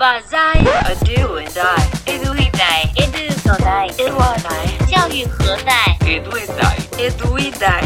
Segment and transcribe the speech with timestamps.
[0.00, 6.36] 把在 a do and I edu e dai edu 所在 edu a dai 教育何在 edu
[6.38, 7.82] e dai edu e dai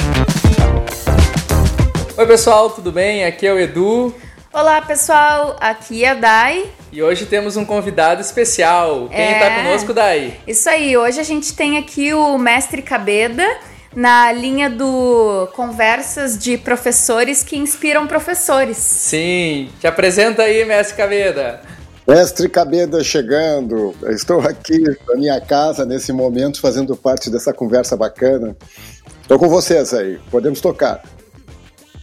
[2.17, 3.25] Oi pessoal, tudo bem?
[3.25, 4.15] Aqui é o Edu.
[4.53, 6.67] Olá pessoal, aqui é a Dai.
[6.93, 9.09] E hoje temos um convidado especial.
[9.09, 9.33] Quem É.
[9.33, 10.35] está conosco, Dai?
[10.47, 13.47] Isso aí, hoje a gente tem aqui o mestre Cabeda
[13.97, 18.77] na linha do conversas de professores que inspiram professores.
[18.77, 21.63] Sim, te apresenta aí, mestre Caveda.
[22.08, 27.98] Mestre Cabeda chegando, Eu estou aqui na minha casa nesse momento fazendo parte dessa conversa
[27.98, 28.56] bacana.
[29.22, 31.02] Estou com vocês aí, podemos tocar.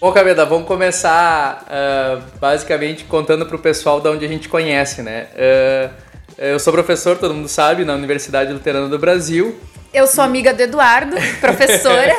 [0.01, 5.03] Bom, Caveda, vamos começar ah, basicamente contando para o pessoal de onde a gente conhece,
[5.03, 5.29] né?
[5.37, 5.91] Ah,
[6.37, 9.57] eu sou professor, todo mundo sabe, na Universidade Luterana do Brasil.
[9.95, 12.17] Eu sou amiga do Eduardo, professora,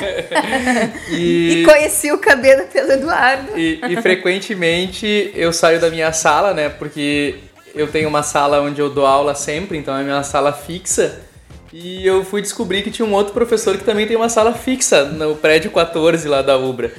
[1.12, 3.58] E, e conheci o Cabeda pelo Eduardo.
[3.58, 6.70] e, e frequentemente eu saio da minha sala, né?
[6.70, 7.36] Porque
[7.74, 11.22] eu tenho uma sala onde eu dou aula sempre, então é a minha sala fixa.
[11.72, 15.06] E eu fui descobrir que tinha um outro professor que também tem uma sala fixa
[15.06, 16.92] no prédio 14 lá da Ubra.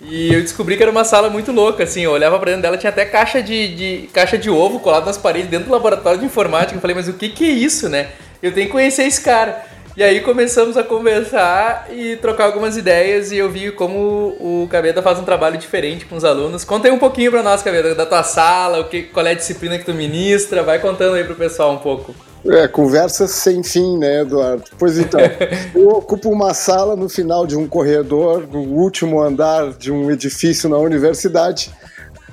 [0.00, 2.76] E eu descobri que era uma sala muito louca, assim, eu olhava pra dentro dela,
[2.78, 6.24] tinha até caixa de, de- caixa de ovo colado nas paredes dentro do laboratório de
[6.26, 6.74] informática.
[6.76, 8.08] Eu falei, mas o que que é isso, né?
[8.42, 9.64] Eu tenho que conhecer esse cara.
[9.94, 15.02] E aí começamos a conversar e trocar algumas ideias e eu vi como o Cabeda
[15.02, 16.64] faz um trabalho diferente com os alunos.
[16.64, 19.34] Conta aí um pouquinho pra nós, Cabeda, da tua sala, o que, qual é a
[19.34, 22.14] disciplina que tu ministra, vai contando aí pro pessoal um pouco.
[22.46, 24.64] É, conversas sem fim, né, Eduardo?
[24.78, 25.20] Pois então,
[25.76, 30.70] eu ocupo uma sala no final de um corredor, no último andar de um edifício
[30.70, 31.70] na universidade.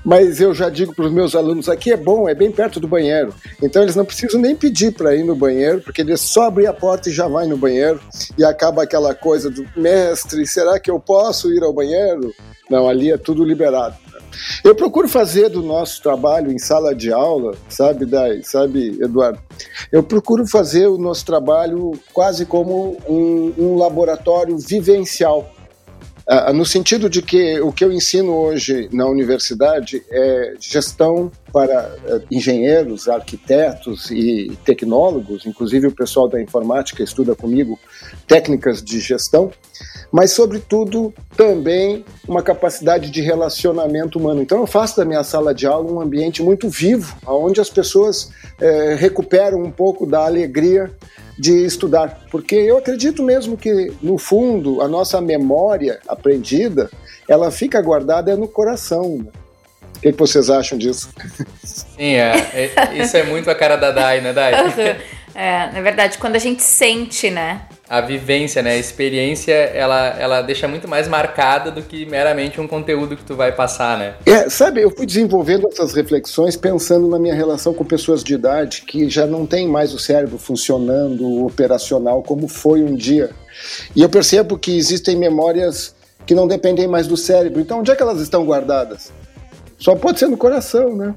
[0.04, 2.88] Mas eu já digo para os meus alunos, aqui é bom, é bem perto do
[2.88, 3.34] banheiro.
[3.62, 6.74] Então eles não precisam nem pedir para ir no banheiro, porque eles só abrir a
[6.74, 8.00] porta e já vai no banheiro.
[8.38, 12.34] E acaba aquela coisa do mestre, será que eu posso ir ao banheiro?
[12.70, 13.96] Não, ali é tudo liberado.
[14.64, 19.40] Eu procuro fazer do nosso trabalho em sala de aula, sabe, Dai, sabe, Eduardo?
[19.92, 25.50] Eu procuro fazer o nosso trabalho quase como um, um laboratório vivencial.
[26.32, 31.92] Ah, no sentido de que o que eu ensino hoje na universidade é gestão para
[32.06, 37.80] eh, engenheiros, arquitetos e tecnólogos, inclusive o pessoal da informática estuda comigo
[38.28, 39.50] técnicas de gestão,
[40.12, 44.44] mas sobretudo também uma capacidade de relacionamento humano.
[44.44, 48.30] Então eu faço da minha sala de aula um ambiente muito vivo, onde as pessoas
[48.62, 50.92] eh, recuperam um pouco da alegria
[51.40, 56.92] de estudar, porque eu acredito mesmo que no fundo a nossa memória aprendida
[57.30, 59.20] ela fica guardada no coração.
[59.20, 59.32] né?
[59.98, 61.10] O que, vocês acham disso?
[61.64, 64.54] Sim, é, é- isso é muito a cara da Dai, né, Dai?
[65.36, 67.62] É, na verdade, quando a gente sente, né?
[67.90, 68.74] A vivência, né?
[68.74, 73.36] A experiência, ela, ela deixa muito mais marcada do que meramente um conteúdo que tu
[73.36, 74.14] vai passar, né?
[74.28, 78.84] É, sabe, eu fui desenvolvendo essas reflexões pensando na minha relação com pessoas de idade
[78.84, 83.32] que já não têm mais o cérebro funcionando operacional como foi um dia.
[83.96, 85.96] E eu percebo que existem memórias
[86.28, 87.60] que não dependem mais do cérebro.
[87.60, 89.12] Então, onde é que elas estão guardadas?
[89.80, 91.16] Só pode ser no coração, né?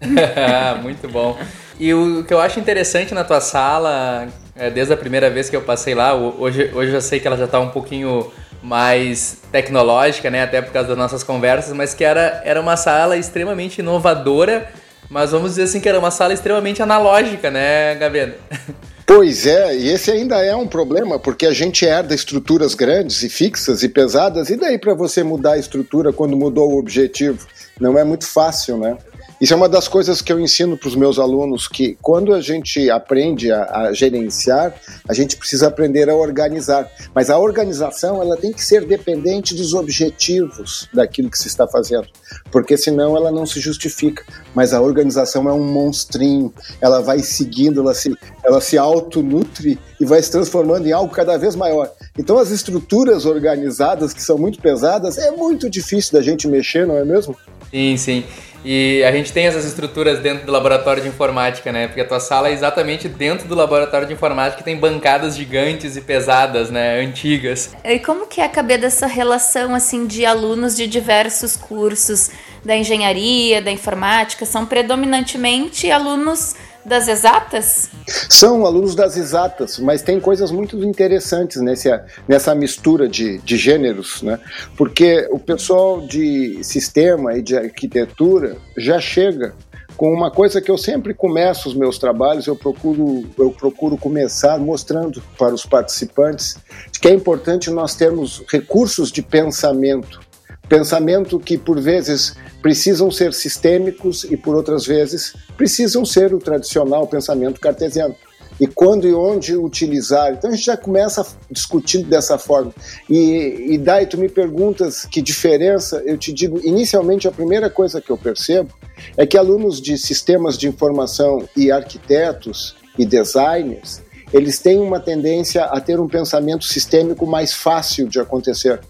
[0.80, 1.36] Muito bom.
[1.80, 5.56] E o que eu acho interessante na tua sala, é, desde a primeira vez que
[5.56, 8.30] eu passei lá, hoje, hoje eu sei que ela já tá um pouquinho
[8.62, 10.42] mais tecnológica, né?
[10.42, 14.70] Até por causa das nossas conversas, mas que era, era uma sala extremamente inovadora,
[15.10, 18.38] mas vamos dizer assim que era uma sala extremamente analógica, né, Gaveta?
[19.06, 23.28] Pois é, e esse ainda é um problema, porque a gente herda estruturas grandes e
[23.28, 27.46] fixas e pesadas, e daí para você mudar a estrutura quando mudou o objetivo?
[27.78, 28.96] Não é muito fácil, né?
[29.40, 32.40] Isso é uma das coisas que eu ensino para os meus alunos, que quando a
[32.40, 34.74] gente aprende a, a gerenciar,
[35.08, 36.88] a gente precisa aprender a organizar.
[37.14, 42.06] Mas a organização ela tem que ser dependente dos objetivos daquilo que se está fazendo,
[42.50, 44.24] porque senão ela não se justifica.
[44.54, 50.04] Mas a organização é um monstrinho, ela vai seguindo, ela se, ela se autonutre e
[50.04, 51.90] vai se transformando em algo cada vez maior.
[52.16, 56.96] Então as estruturas organizadas, que são muito pesadas, é muito difícil da gente mexer, não
[56.96, 57.36] é mesmo?
[57.70, 58.24] Sim, sim.
[58.64, 61.86] E a gente tem essas estruturas dentro do laboratório de informática, né?
[61.86, 65.96] Porque a tua sala é exatamente dentro do laboratório de informática que tem bancadas gigantes
[65.96, 67.00] e pesadas, né?
[67.00, 67.74] Antigas.
[67.84, 72.30] E como que é caber dessa relação assim de alunos de diversos cursos
[72.64, 76.54] da engenharia, da informática, são predominantemente alunos
[76.84, 77.90] das exatas?
[78.06, 84.22] São alunos das exatas, mas tem coisas muito interessantes nessa, nessa mistura de, de gêneros,
[84.22, 84.38] né?
[84.76, 89.54] Porque o pessoal de sistema e de arquitetura já chega
[89.96, 94.58] com uma coisa que eu sempre começo os meus trabalhos, eu procuro, eu procuro começar
[94.58, 96.56] mostrando para os participantes
[97.00, 100.20] que é importante nós termos recursos de pensamento
[100.68, 107.06] Pensamento que, por vezes, precisam ser sistêmicos e, por outras vezes, precisam ser o tradicional
[107.06, 108.14] pensamento cartesiano.
[108.58, 110.32] E quando e onde utilizar.
[110.32, 112.72] Então a gente já começa discutindo dessa forma.
[113.10, 118.00] E, e daí tu me perguntas que diferença, eu te digo, inicialmente a primeira coisa
[118.00, 118.72] que eu percebo
[119.16, 124.00] é que alunos de sistemas de informação e arquitetos e designers,
[124.32, 128.80] eles têm uma tendência a ter um pensamento sistêmico mais fácil de acontecer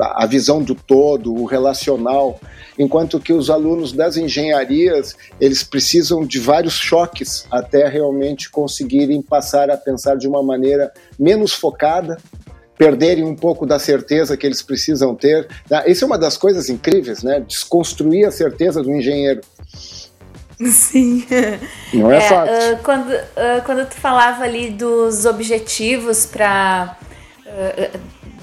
[0.00, 2.40] a visão do todo, o relacional,
[2.78, 9.70] enquanto que os alunos das engenharias eles precisam de vários choques até realmente conseguirem passar
[9.70, 12.18] a pensar de uma maneira menos focada,
[12.78, 15.46] perderem um pouco da certeza que eles precisam ter.
[15.86, 17.40] Isso é uma das coisas incríveis, né?
[17.40, 19.42] Desconstruir a certeza do engenheiro.
[20.66, 21.26] Sim.
[21.92, 22.74] Não é, é fácil.
[22.74, 26.96] Uh, quando, uh, quando tu falava ali dos objetivos para
[27.46, 27.98] uh,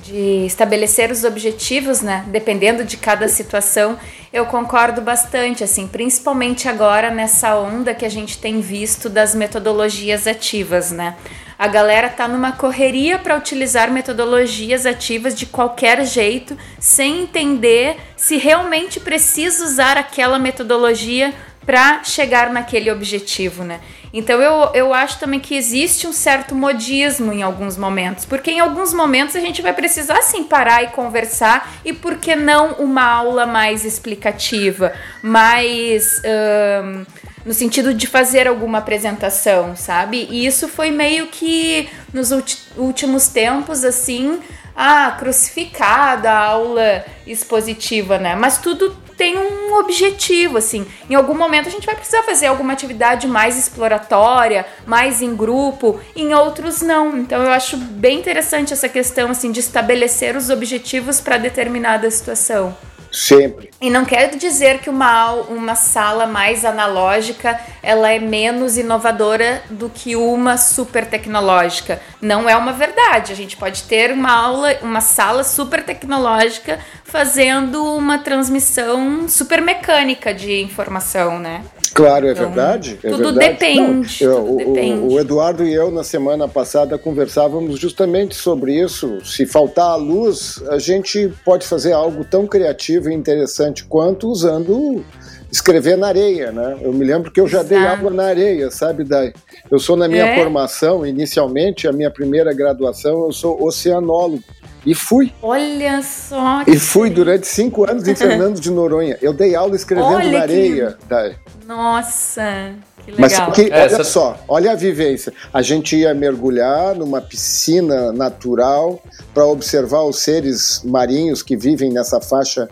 [0.07, 2.23] de estabelecer os objetivos, né?
[2.27, 3.99] Dependendo de cada situação,
[4.31, 10.25] eu concordo bastante, assim, principalmente agora nessa onda que a gente tem visto das metodologias
[10.25, 11.15] ativas, né?
[11.59, 18.37] A galera tá numa correria para utilizar metodologias ativas de qualquer jeito, sem entender se
[18.37, 21.33] realmente precisa usar aquela metodologia
[21.67, 23.81] para chegar naquele objetivo, né?
[24.13, 28.61] Então eu, eu acho também que existe um certo modismo em alguns momentos, porque em
[28.61, 33.03] alguns momentos a gente vai precisar sim parar e conversar, e por que não uma
[33.03, 36.21] aula mais explicativa, mais.
[36.25, 37.05] Um,
[37.45, 40.27] no sentido de fazer alguma apresentação, sabe?
[40.29, 42.29] E isso foi meio que nos
[42.75, 44.39] últimos tempos, assim,
[44.79, 48.35] ah, crucificada a aula expositiva, né?
[48.35, 50.85] Mas tudo tem um objetivo, assim.
[51.09, 55.99] Em algum momento a gente vai precisar fazer alguma atividade mais exploratória, mais em grupo,
[56.15, 57.17] em outros não.
[57.17, 62.77] Então eu acho bem interessante essa questão, assim, de estabelecer os objetivos para determinada situação.
[63.11, 63.69] Sempre.
[63.79, 69.89] E não quero dizer que uma, uma sala mais analógica ela é menos inovadora do
[69.89, 72.01] que uma super tecnológica.
[72.21, 73.31] Não é uma verdade.
[73.31, 80.33] A gente pode ter uma aula, uma sala super tecnológica fazendo uma transmissão super mecânica
[80.33, 81.63] de informação, né?
[81.97, 82.99] Claro, é então, verdade.
[83.03, 83.39] É tudo verdade.
[83.39, 84.23] depende.
[84.23, 85.13] Não, eu, tudo o, depende.
[85.15, 89.17] O Eduardo e eu, na semana passada, conversávamos justamente sobre isso.
[89.25, 95.03] Se faltar a luz, a gente pode fazer algo tão criativo e interessante quanto usando
[95.51, 96.77] escrever na areia, né?
[96.81, 97.69] Eu me lembro que eu já Exato.
[97.69, 99.33] dei água na areia, sabe, Dai?
[99.71, 100.35] Eu sou na minha é?
[100.35, 104.43] formação, inicialmente, a minha primeira graduação, eu sou oceanólogo.
[104.85, 105.33] E fui.
[105.41, 106.63] Olha só.
[106.67, 109.17] E fui durante cinco anos em Fernando de Noronha.
[109.21, 110.97] Eu dei aula escrevendo olha na areia.
[110.99, 111.07] Que...
[111.07, 111.31] Da...
[111.67, 112.75] Nossa.
[113.03, 113.47] Que legal.
[113.47, 114.03] Mas que, olha Essa...
[114.05, 115.33] só, olha a vivência.
[115.53, 119.03] A gente ia mergulhar numa piscina natural
[119.33, 122.69] para observar os seres marinhos que vivem nessa faixa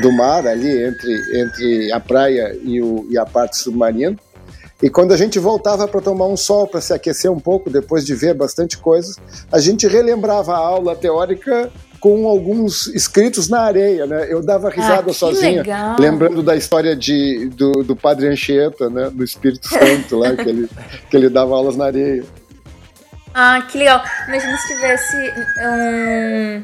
[0.00, 4.16] do mar ali entre, entre a praia e, o, e a parte submarina.
[4.82, 8.06] E quando a gente voltava para tomar um sol, para se aquecer um pouco, depois
[8.06, 9.16] de ver bastante coisas,
[9.50, 14.26] a gente relembrava a aula teórica com alguns escritos na areia, né?
[14.30, 15.96] Eu dava risada ah, sozinha, legal.
[15.98, 19.10] lembrando da história de, do, do Padre Anchieta, né?
[19.10, 20.68] Do Espírito Santo lá, que ele,
[21.10, 22.24] que ele dava aulas na areia.
[23.34, 24.02] Ah, que legal.
[24.26, 25.16] Imagina se tivesse
[25.60, 26.62] um.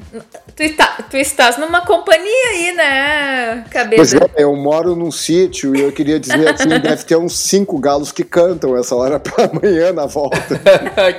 [0.56, 4.18] Tu, está, tu estás numa companhia aí, né, cabeça?
[4.18, 7.78] Pois é, eu moro num sítio e eu queria dizer assim: deve ter uns cinco
[7.78, 10.60] galos que cantam essa hora pra amanhã na volta.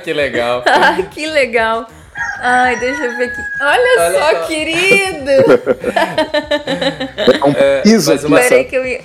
[0.02, 0.62] que legal.
[0.66, 1.86] Ah, que legal.
[2.40, 3.40] Ai, deixa eu ver aqui.
[3.60, 5.30] Olha, Olha só, só, querido!
[7.26, 8.40] É um piso é, uma...
[8.40, 9.00] que eu ia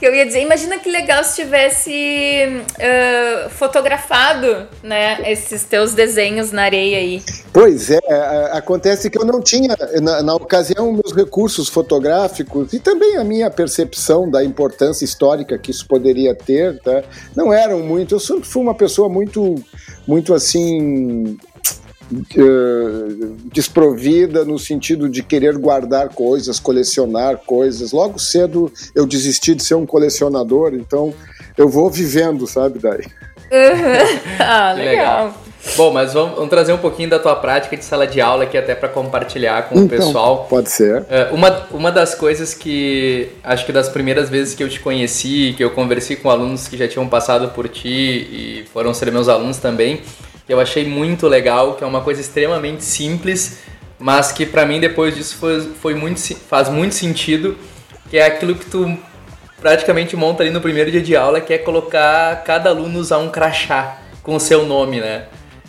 [0.00, 6.50] que eu ia dizer, imagina que legal se tivesse uh, fotografado, né, esses teus desenhos
[6.50, 7.22] na areia aí.
[7.52, 8.00] Pois é,
[8.52, 13.50] acontece que eu não tinha, na, na, ocasião, meus recursos fotográficos e também a minha
[13.50, 17.02] percepção da importância histórica que isso poderia ter, tá?
[17.36, 19.62] Não eram muito, eu sempre fui uma pessoa muito,
[20.06, 21.36] muito assim,
[22.12, 27.92] uh, desprovida no sentido de querer guardar coisas, colecionar coisas.
[27.92, 31.14] Logo cedo eu desisti de ser um colecionador, então
[31.56, 33.06] eu vou vivendo, sabe, daí.
[33.50, 34.20] Uhum.
[34.38, 35.26] Ah, legal.
[35.26, 35.34] legal.
[35.76, 38.56] Bom, mas vamos, vamos, trazer um pouquinho da tua prática de sala de aula aqui
[38.56, 40.46] até para compartilhar com então, o pessoal.
[40.48, 41.02] Pode ser.
[41.02, 45.54] Uh, uma, uma das coisas que acho que das primeiras vezes que eu te conheci,
[45.56, 49.28] que eu conversei com alunos que já tinham passado por ti e foram ser meus
[49.28, 50.00] alunos também,
[50.50, 53.60] que eu achei muito legal, que é uma coisa extremamente simples,
[54.00, 57.56] mas que para mim depois disso foi, foi muito, faz muito sentido,
[58.10, 58.98] que é aquilo que tu
[59.60, 63.28] praticamente monta ali no primeiro dia de aula, que é colocar cada aluno usar um
[63.28, 65.26] crachá com o seu nome, né?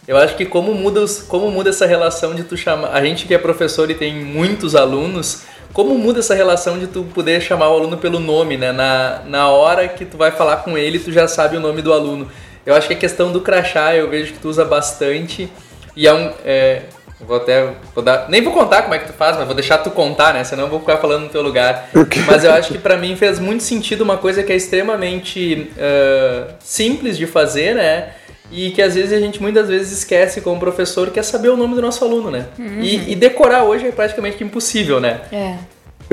[0.08, 2.88] Eu acho que como muda, os, como muda essa relação de tu chamar.
[2.88, 7.04] A gente que é professor e tem muitos alunos, como muda essa relação de tu
[7.14, 8.72] poder chamar o aluno pelo nome, né?
[8.72, 11.94] Na, na hora que tu vai falar com ele, tu já sabe o nome do
[11.94, 12.28] aluno.
[12.66, 15.50] Eu acho que a questão do crachá eu vejo que tu usa bastante
[15.96, 16.32] e é um.
[16.46, 16.84] É,
[17.20, 17.74] vou até.
[17.94, 20.34] Vou dar, nem vou contar como é que tu faz, mas vou deixar tu contar,
[20.34, 20.44] né?
[20.44, 21.90] Senão eu vou ficar falando no teu lugar.
[22.28, 26.54] Mas eu acho que para mim fez muito sentido uma coisa que é extremamente uh,
[26.60, 28.14] simples de fazer, né?
[28.52, 31.58] E que às vezes a gente muitas vezes esquece como professor, que é saber o
[31.58, 32.48] nome do nosso aluno, né?
[32.60, 32.82] Uhum.
[32.82, 35.22] E, e, decorar hoje é praticamente impossível, né?
[35.32, 35.56] É.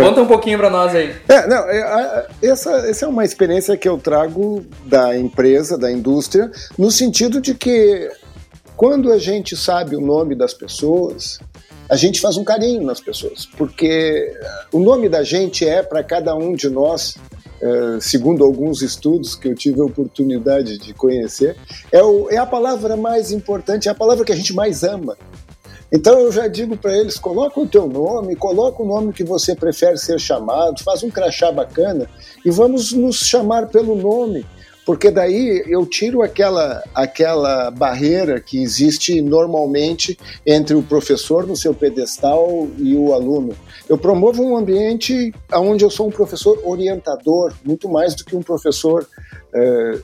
[0.05, 1.15] Conta um pouquinho para nós aí.
[1.29, 6.51] É, não, é, essa, essa é uma experiência que eu trago da empresa, da indústria,
[6.79, 8.11] no sentido de que
[8.77, 11.41] quando a gente sabe o nome das pessoas,
[11.89, 14.33] a gente faz um carinho nas pessoas, porque
[14.73, 17.17] o nome da gente é para cada um de nós
[17.61, 21.57] é, segundo alguns estudos que eu tive a oportunidade de conhecer,
[21.91, 25.17] é, o, é a palavra mais importante, é a palavra que a gente mais ama.
[25.93, 29.55] Então eu já digo para eles: coloca o teu nome, coloca o nome que você
[29.55, 32.09] prefere ser chamado, faz um crachá bacana
[32.45, 34.45] e vamos nos chamar pelo nome
[34.89, 41.75] porque daí eu tiro aquela, aquela barreira que existe normalmente entre o professor no seu
[41.75, 43.55] pedestal e o aluno.
[43.87, 48.41] Eu promovo um ambiente onde eu sou um professor orientador, muito mais do que um
[48.41, 49.07] professor
[49.55, 49.99] é,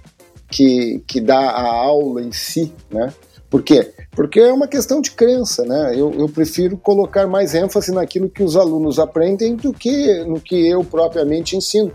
[0.51, 3.11] que, que dá a aula em si, né?
[3.49, 3.91] Por quê?
[4.15, 5.93] Porque é uma questão de crença, né?
[5.97, 10.69] Eu, eu, prefiro colocar mais ênfase naquilo que os alunos aprendem do que no que
[10.69, 11.93] eu propriamente ensino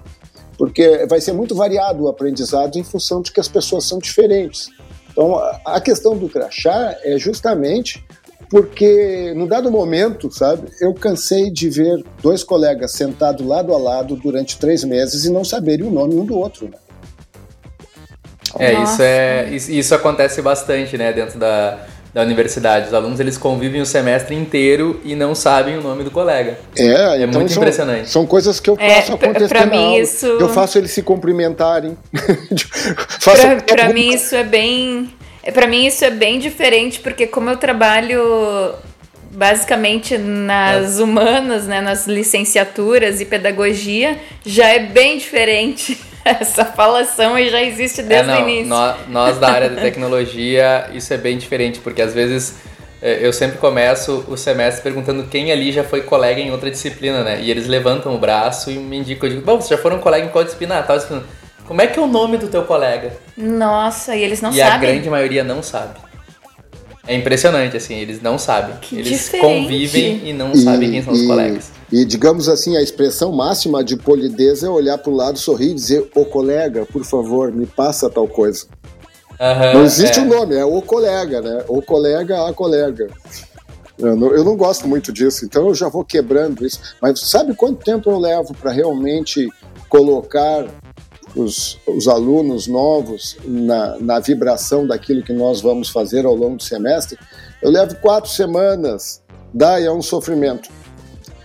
[0.59, 4.67] porque vai ser muito variado o aprendizado em função de que as pessoas são diferentes.
[5.09, 8.05] Então, a questão do crachá é justamente
[8.49, 14.17] porque, no dado momento, sabe, eu cansei de ver dois colegas sentados lado a lado
[14.17, 16.65] durante três meses e não saberem o nome um do outro.
[16.65, 16.77] Né?
[18.57, 22.87] É, isso é isso acontece bastante, né, dentro da, da universidade.
[22.87, 26.59] Os alunos eles convivem o semestre inteiro e não sabem o nome do colega.
[26.77, 28.09] É, é então muito são, impressionante.
[28.09, 29.99] São coisas que eu é, faço é, acontecer pra, pra mim aula.
[29.99, 30.25] Isso...
[30.25, 31.97] Eu faço eles se cumprimentarem.
[33.19, 35.09] faço pra, pra mim isso é bem,
[35.53, 38.73] para mim isso é bem diferente porque como eu trabalho
[39.31, 41.03] basicamente nas é.
[41.03, 45.99] humanas, né, nas licenciaturas e pedagogia, já é bem diferente.
[46.39, 48.67] Essa falação já existe desde é, não, o início.
[48.67, 52.57] Nós, nós da área de tecnologia, isso é bem diferente, porque às vezes
[53.01, 57.23] é, eu sempre começo o semestre perguntando quem ali já foi colega em outra disciplina,
[57.23, 57.39] né?
[57.41, 60.25] E eles levantam o braço e me indicam, eu digo, bom, vocês já foram colega
[60.25, 60.79] em qual disciplina?
[60.79, 61.23] Ah, tal disciplina.
[61.65, 63.13] Como é que é o nome do teu colega?
[63.37, 64.71] Nossa, e eles não e sabem.
[64.71, 66.08] E a grande maioria não sabe.
[67.09, 68.75] É impressionante, assim, eles não sabem.
[68.79, 69.43] Que eles diferente.
[69.43, 71.71] convivem e não e, sabem quem são os colegas.
[71.91, 75.73] E digamos assim, a expressão máxima de polidez é olhar para o lado, sorrir e
[75.73, 78.67] dizer: Ô colega, por favor, me passa tal coisa.
[79.39, 80.25] Uhum, não existe o é.
[80.25, 81.63] um nome, é o colega, né?
[81.67, 83.07] O colega, a colega.
[83.97, 86.79] Eu não, eu não, gosto muito disso, então eu já vou quebrando isso.
[87.01, 89.49] Mas sabe quanto tempo eu levo para realmente
[89.89, 90.67] colocar
[91.35, 96.63] os, os alunos novos na, na vibração daquilo que nós vamos fazer ao longo do
[96.63, 97.17] semestre?
[97.61, 99.21] Eu levo quatro semanas.
[99.53, 100.69] Daí é um sofrimento.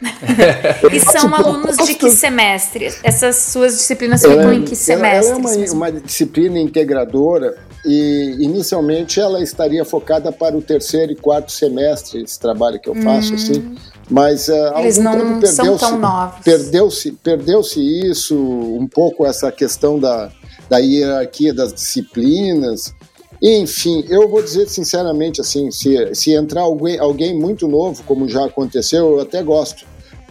[0.92, 2.92] e são alunos de que semestre?
[3.02, 5.32] Essas suas disciplinas ficam em que semestre?
[5.32, 11.16] Ela é uma, uma disciplina integradora e inicialmente ela estaria focada para o terceiro e
[11.16, 13.36] quarto semestre, esse trabalho que eu faço, hum.
[13.36, 13.76] assim.
[14.10, 16.44] Mas uh, Eles não são tão novos.
[16.44, 20.30] Perdeu-se perdeu isso, um pouco essa questão da,
[20.68, 22.94] da hierarquia das disciplinas.
[23.42, 28.44] Enfim, eu vou dizer sinceramente assim, se, se entrar alguém, alguém muito novo, como já
[28.44, 29.84] aconteceu, eu até gosto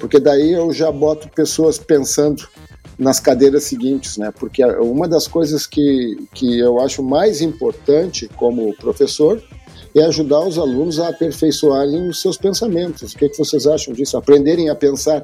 [0.03, 2.45] porque daí eu já boto pessoas pensando
[2.99, 4.33] nas cadeiras seguintes, né?
[4.37, 9.41] Porque uma das coisas que, que eu acho mais importante como professor
[10.00, 13.13] é ajudar os alunos a aperfeiçoarem os seus pensamentos.
[13.13, 14.17] O que, é que vocês acham disso?
[14.17, 15.23] Aprenderem a pensar.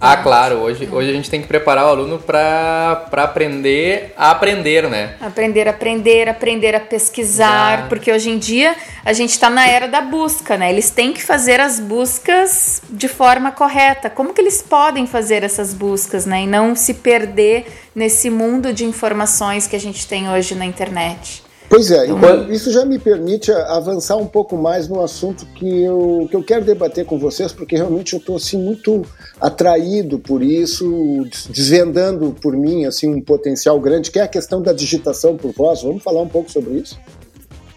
[0.00, 0.56] Ah, claro.
[0.56, 5.14] Hoje, hoje a gente tem que preparar o aluno para aprender a aprender, né?
[5.18, 9.88] Aprender a aprender, aprender a pesquisar, porque hoje em dia a gente está na era
[9.88, 10.70] da busca, né?
[10.70, 14.10] Eles têm que fazer as buscas de forma correta.
[14.10, 16.42] Como que eles podem fazer essas buscas, né?
[16.42, 17.64] E não se perder
[17.94, 21.42] nesse mundo de informações que a gente tem hoje na internet.
[21.74, 26.28] Pois é, então, isso já me permite avançar um pouco mais no assunto que eu,
[26.30, 29.04] que eu quero debater com vocês, porque realmente eu estou assim, muito
[29.40, 34.72] atraído por isso, desvendando por mim assim, um potencial grande, que é a questão da
[34.72, 35.82] digitação por voz.
[35.82, 36.96] Vamos falar um pouco sobre isso?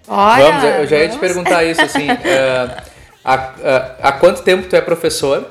[0.08, 2.82] Olha, Vamos, eu já ia te perguntar isso, assim, uh,
[3.25, 5.44] há, há, há quanto tempo tu é professor?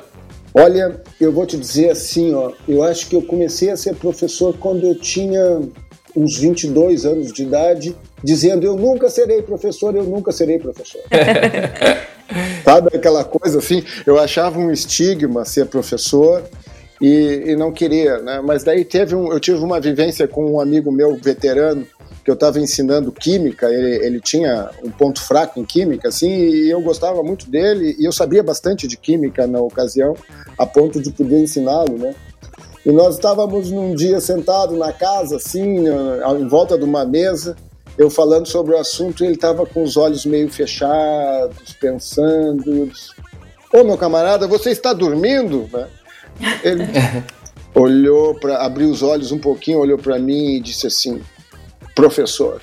[0.55, 4.57] Olha, eu vou te dizer assim, ó, eu acho que eu comecei a ser professor
[4.57, 5.63] quando eu tinha
[6.17, 7.95] uns 22 anos de idade,
[8.25, 11.01] dizendo eu nunca serei professor, eu nunca serei professor.
[12.65, 13.85] Sabe aquela coisa assim?
[14.05, 16.43] Eu achava um estigma ser professor
[17.01, 18.41] e, e não queria, né?
[18.43, 21.87] Mas daí teve um, eu tive uma vivência com um amigo meu veterano
[22.25, 26.69] que eu estava ensinando química, ele, ele, tinha um ponto fraco em química, assim, e
[26.69, 30.17] eu gostava muito dele, e eu sabia bastante de química na ocasião,
[30.59, 32.17] a ponto de poder ensiná-lo, né?
[32.87, 37.57] E nós estávamos num dia sentado na casa, assim, em volta de uma mesa,
[37.99, 42.89] eu falando sobre o assunto, e ele estava com os olhos meio fechados, pensando.
[43.75, 45.69] Ô, meu camarada, você está dormindo?
[45.73, 45.89] Né?
[46.63, 46.85] Ele
[47.75, 51.21] olhou para, abriu os olhos um pouquinho, olhou para mim e disse assim:
[51.93, 52.63] professor.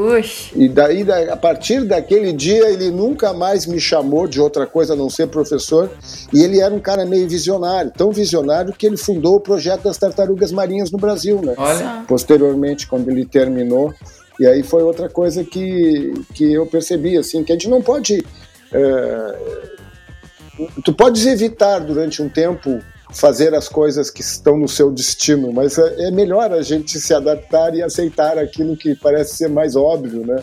[0.00, 0.52] Puxa.
[0.56, 4.96] E daí, a partir daquele dia, ele nunca mais me chamou de outra coisa a
[4.96, 5.90] não ser professor.
[6.32, 9.98] E ele era um cara meio visionário, tão visionário que ele fundou o projeto das
[9.98, 11.52] tartarugas marinhas no Brasil, né?
[11.58, 12.02] Olha.
[12.08, 13.92] Posteriormente, quando ele terminou.
[14.38, 18.24] E aí foi outra coisa que, que eu percebi, assim, que a gente não pode.
[18.72, 19.38] É,
[20.82, 22.80] tu podes evitar durante um tempo
[23.12, 27.12] fazer as coisas que estão no seu destino, mas é, é melhor a gente se
[27.12, 30.42] adaptar e aceitar aquilo que parece ser mais óbvio, né?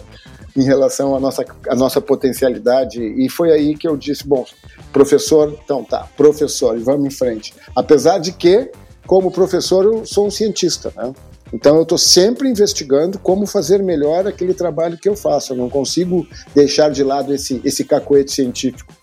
[0.56, 3.00] Em relação à nossa, à nossa potencialidade.
[3.02, 4.46] E foi aí que eu disse: bom,
[4.92, 7.54] professor, então tá, professor, e vamos em frente.
[7.76, 8.72] Apesar de que,
[9.06, 11.14] como professor, eu sou um cientista, né?
[11.54, 15.54] Então eu estou sempre investigando como fazer melhor aquele trabalho que eu faço.
[15.54, 18.94] Eu não consigo deixar de lado esse, esse cacoete científico.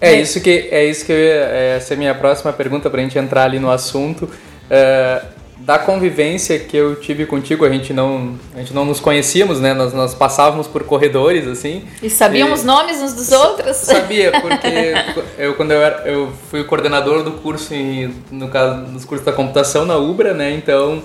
[0.00, 3.00] É isso que é isso que eu ia, essa é a minha próxima pergunta para
[3.00, 4.28] a gente entrar ali no assunto
[4.70, 5.22] é,
[5.58, 7.64] da convivência que eu tive contigo.
[7.64, 9.72] A gente não a gente não nos conhecíamos, né?
[9.72, 11.84] Nós, nós passávamos por corredores assim.
[12.02, 13.76] E sabíamos e, nomes uns dos outros.
[13.76, 14.94] Sabia porque
[15.38, 19.24] eu quando eu era eu fui o coordenador do curso em, no caso dos cursos
[19.24, 20.52] da computação na Ubra, né?
[20.52, 21.02] Então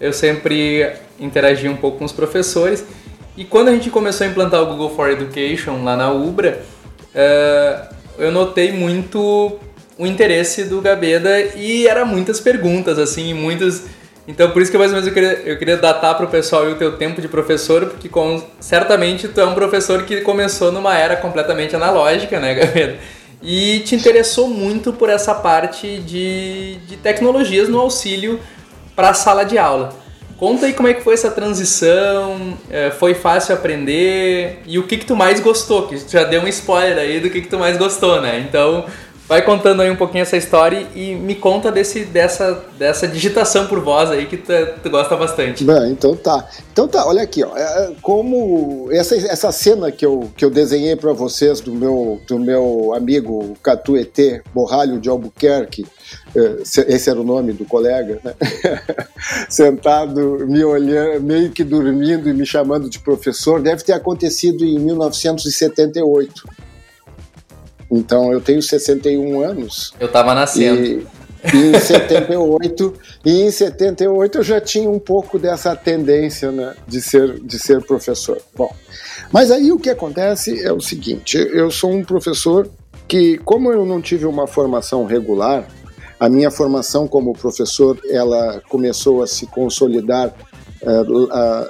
[0.00, 2.84] eu sempre interagi um pouco com os professores.
[3.36, 6.64] E quando a gente começou a implantar o Google for Education lá na Ubra,
[7.14, 9.58] uh, eu notei muito
[9.98, 13.84] o interesse do Gabeda e era muitas perguntas, assim, muitas.
[14.26, 16.66] Então, por isso que mais ou menos eu queria, eu queria datar para o pessoal
[16.66, 20.96] o teu tempo de professor, porque com, certamente tu é um professor que começou numa
[20.96, 22.98] era completamente analógica, né, Gabeda?
[23.42, 28.40] E te interessou muito por essa parte de, de tecnologias no auxílio
[28.94, 29.94] para a sala de aula.
[30.38, 34.96] Conta aí como é que foi essa transição, é, foi fácil aprender e o que
[34.96, 37.76] que tu mais gostou, que já deu um spoiler aí do que que tu mais
[37.76, 38.38] gostou, né?
[38.48, 38.86] Então,
[39.28, 43.80] vai contando aí um pouquinho essa história e me conta desse, dessa, dessa digitação por
[43.80, 45.62] voz aí que tu, tu gosta bastante.
[45.64, 46.48] Bem, então tá.
[46.72, 47.54] Então tá, olha aqui, ó.
[47.54, 52.38] É, como essa, essa cena que eu, que eu desenhei para vocês do meu, do
[52.38, 55.84] meu amigo Catuetê Borralho de Albuquerque,
[56.34, 58.34] é, esse era o nome do colega, né?
[59.50, 64.78] sentado, me olhando, meio que dormindo e me chamando de professor, deve ter acontecido em
[64.78, 66.67] 1978.
[67.90, 69.92] Então eu tenho 61 anos.
[69.98, 70.84] Eu estava nascendo.
[70.84, 71.06] E,
[71.54, 77.00] e em 78, e em 78 eu já tinha um pouco dessa tendência né, de,
[77.00, 78.38] ser, de ser professor.
[78.54, 78.74] Bom,
[79.32, 82.68] mas aí o que acontece é o seguinte: eu sou um professor
[83.06, 85.66] que, como eu não tive uma formação regular,
[86.20, 90.34] a minha formação como professor ela começou a se consolidar
[90.82, 91.66] uh, uh,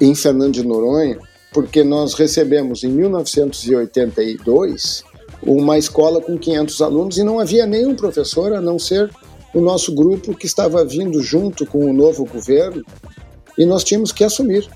[0.00, 1.18] em Fernando de Noronha,
[1.52, 5.02] porque nós recebemos em 1982
[5.42, 9.10] uma escola com 500 alunos e não havia nenhum professor a não ser
[9.54, 12.84] o nosso grupo que estava vindo junto com o novo governo
[13.56, 14.68] e nós tínhamos que assumir.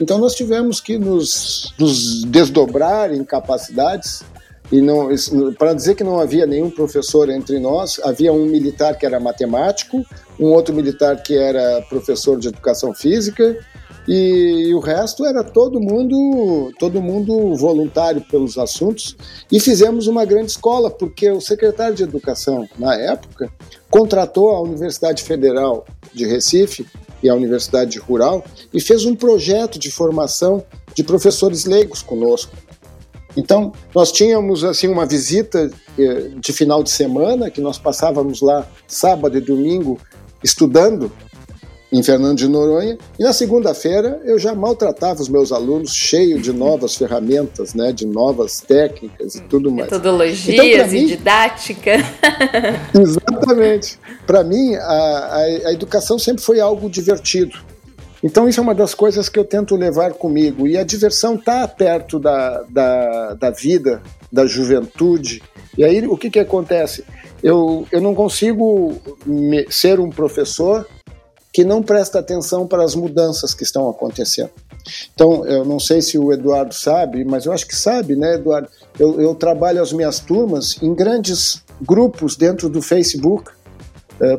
[0.00, 4.22] Então nós tivemos que nos, nos desdobrar em capacidades
[4.72, 5.08] e não
[5.58, 10.04] para dizer que não havia nenhum professor entre nós, havia um militar que era matemático,
[10.38, 13.58] um outro militar que era professor de educação física
[14.08, 19.16] e, e, o resto era todo mundo, todo mundo voluntário pelos assuntos
[19.50, 23.50] e fizemos uma grande escola porque o secretário de educação na época
[23.90, 26.86] contratou a Universidade Federal de Recife
[27.22, 32.52] e a Universidade Rural e fez um projeto de formação de professores leigos conosco.
[33.36, 38.66] Então, nós tínhamos assim uma visita eh, de final de semana que nós passávamos lá
[38.88, 39.98] sábado e domingo
[40.42, 41.12] estudando
[41.92, 46.52] em Fernando de Noronha, e na segunda-feira eu já maltratava os meus alunos cheio de
[46.52, 49.90] novas ferramentas, né, de novas técnicas e tudo mais.
[49.90, 51.92] Metodologias então, mim, e didática.
[52.94, 53.98] Exatamente.
[54.26, 55.36] Para mim, a, a,
[55.68, 57.58] a educação sempre foi algo divertido.
[58.22, 60.68] Então, isso é uma das coisas que eu tento levar comigo.
[60.68, 65.42] E a diversão está perto da, da, da, vida, da juventude.
[65.76, 67.02] E aí, o que, que acontece?
[67.42, 70.86] Eu, eu não consigo me, ser um professor
[71.60, 74.48] que não presta atenção para as mudanças que estão acontecendo.
[75.14, 78.66] Então, eu não sei se o Eduardo sabe, mas eu acho que sabe, né, Eduardo,
[78.98, 83.50] eu, eu trabalho as minhas turmas em grandes grupos dentro do Facebook,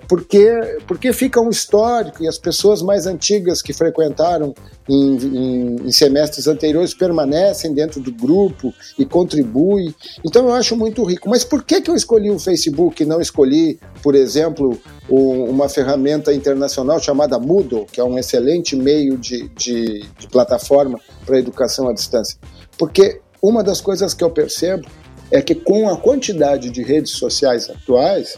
[0.07, 0.47] porque,
[0.87, 4.53] porque fica um histórico e as pessoas mais antigas que frequentaram
[4.87, 9.93] em, em, em, semestres anteriores permanecem dentro do grupo e contribuem.
[10.23, 11.27] Então eu acho muito rico.
[11.27, 16.31] Mas por que, que eu escolhi o Facebook e não escolhi, por exemplo, uma ferramenta
[16.31, 21.93] internacional chamada Moodle, que é um excelente meio de, de, de plataforma para educação à
[21.93, 22.37] distância?
[22.77, 24.87] Porque uma das coisas que eu percebo
[25.31, 28.37] é que com a quantidade de redes sociais atuais,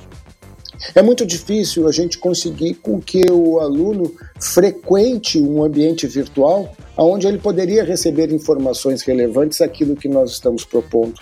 [0.94, 7.28] é muito difícil a gente conseguir com que o aluno frequente um ambiente virtual onde
[7.28, 11.20] ele poderia receber informações relevantes àquilo que nós estamos propondo.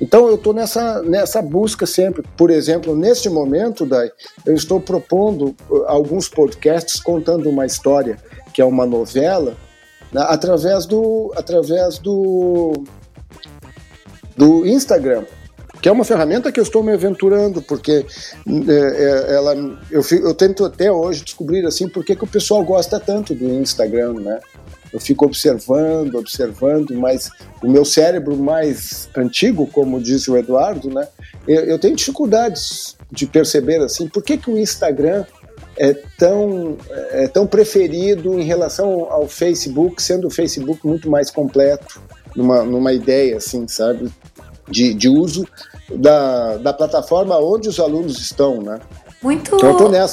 [0.00, 2.24] Então eu estou nessa, nessa busca sempre.
[2.36, 4.10] Por exemplo, neste momento, Dai,
[4.44, 8.16] eu estou propondo uh, alguns podcasts contando uma história,
[8.52, 9.56] que é uma novela,
[10.12, 12.72] né, através do, através do,
[14.36, 15.24] do Instagram
[15.82, 18.06] que é uma ferramenta que eu estou me aventurando, porque
[18.46, 19.56] é, é, ela,
[19.90, 24.14] eu, eu, tento até hoje descobrir assim por que, o pessoal gosta tanto do Instagram,
[24.20, 24.38] né?
[24.92, 31.08] Eu fico observando, observando, mas o meu cérebro mais antigo, como disse o Eduardo, né?
[31.48, 35.24] Eu, eu tenho dificuldades de perceber assim por que, que o Instagram
[35.76, 36.76] é tão,
[37.10, 42.00] é tão preferido em relação ao Facebook, sendo o Facebook muito mais completo
[42.36, 44.12] numa, numa ideia, assim, sabe?
[44.68, 45.46] De, de uso
[45.90, 48.78] da, da plataforma onde os alunos estão, né?
[49.22, 49.70] Muito, então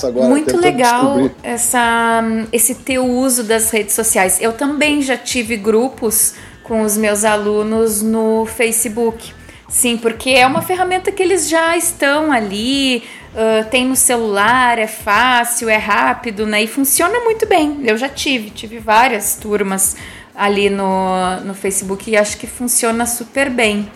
[0.07, 4.39] agora, muito legal essa, esse teu uso das redes sociais.
[4.39, 9.33] Eu também já tive grupos com os meus alunos no Facebook.
[9.67, 14.87] Sim, porque é uma ferramenta que eles já estão ali, uh, tem no celular, é
[14.87, 16.63] fácil, é rápido, né?
[16.63, 17.81] E funciona muito bem.
[17.85, 19.95] Eu já tive, tive várias turmas
[20.35, 23.89] ali no, no Facebook e acho que funciona super bem.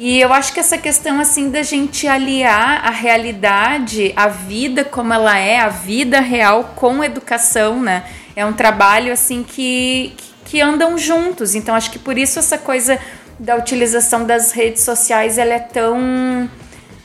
[0.00, 5.12] E eu acho que essa questão assim da gente aliar a realidade, a vida como
[5.12, 8.04] ela é, a vida real com educação, né?
[8.36, 11.56] É um trabalho assim que, que andam juntos.
[11.56, 12.96] Então acho que por isso essa coisa
[13.40, 16.48] da utilização das redes sociais ela é tão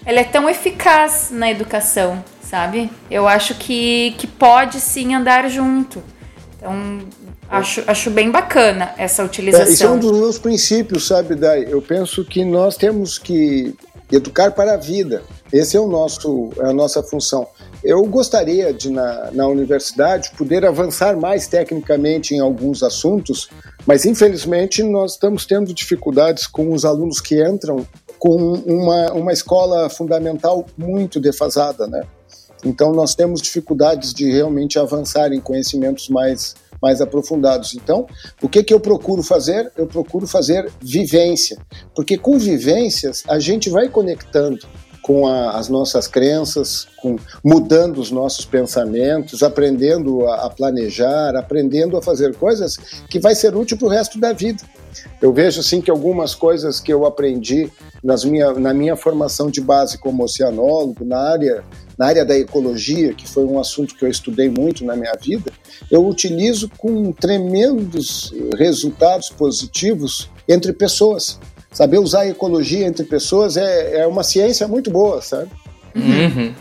[0.06, 2.92] ela é tão eficaz na educação, sabe?
[3.10, 6.04] Eu acho que, que pode sim andar junto.
[6.56, 7.00] Então,
[7.50, 9.68] Acho, acho bem bacana essa utilização.
[9.68, 11.66] É, isso é um dos meus princípios, sabe, Dai?
[11.68, 13.76] Eu penso que nós temos que
[14.12, 15.24] educar para a vida.
[15.52, 17.48] Esse é o nosso, é a nossa função.
[17.84, 23.50] Eu gostaria de, na, na universidade, poder avançar mais tecnicamente em alguns assuntos,
[23.86, 27.86] mas infelizmente nós estamos tendo dificuldades com os alunos que entram
[28.18, 32.04] com uma, uma escola fundamental muito defasada, né?
[32.64, 37.74] Então nós temos dificuldades de realmente avançar em conhecimentos mais mais aprofundados.
[37.74, 38.06] Então,
[38.42, 39.72] o que, que eu procuro fazer?
[39.78, 41.58] Eu procuro fazer vivência,
[41.96, 44.60] porque com vivências a gente vai conectando
[45.02, 51.96] com a, as nossas crenças, com, mudando os nossos pensamentos, aprendendo a, a planejar, aprendendo
[51.96, 52.78] a fazer coisas
[53.10, 54.62] que vai ser útil para o resto da vida.
[55.22, 57.72] Eu vejo assim que algumas coisas que eu aprendi
[58.04, 61.64] nas minha, na minha formação de base como oceanólogo, na área,
[61.98, 65.52] na área da ecologia, que foi um assunto que eu estudei muito na minha vida,
[65.92, 71.40] eu utilizo com tremendos resultados positivos entre pessoas.
[71.72, 75.50] Saber usar ecologia entre pessoas é, é uma ciência muito boa, sabe?
[75.96, 76.54] Uhum.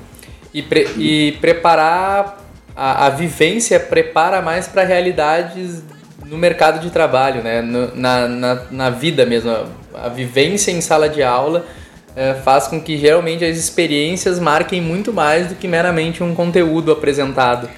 [0.52, 2.42] E, pre e preparar
[2.74, 5.82] a, a vivência prepara mais para realidades
[6.26, 7.60] no mercado de trabalho, né?
[7.60, 9.50] No, na, na, na, vida mesmo.
[9.94, 11.66] A vivência em sala de aula
[12.14, 16.92] é, faz com que geralmente as experiências marquem muito mais do que meramente um conteúdo
[16.92, 17.68] apresentado.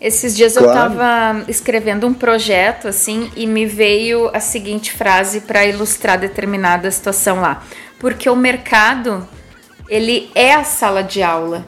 [0.00, 0.66] Esses dias claro.
[0.66, 6.90] eu estava escrevendo um projeto assim e me veio a seguinte frase para ilustrar determinada
[6.90, 7.62] situação lá.
[8.00, 9.26] Porque o mercado,
[9.88, 11.64] ele é a sala de aula.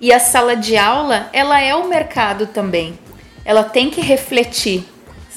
[0.00, 2.98] E a sala de aula, ela é o mercado também.
[3.44, 4.84] Ela tem que refletir,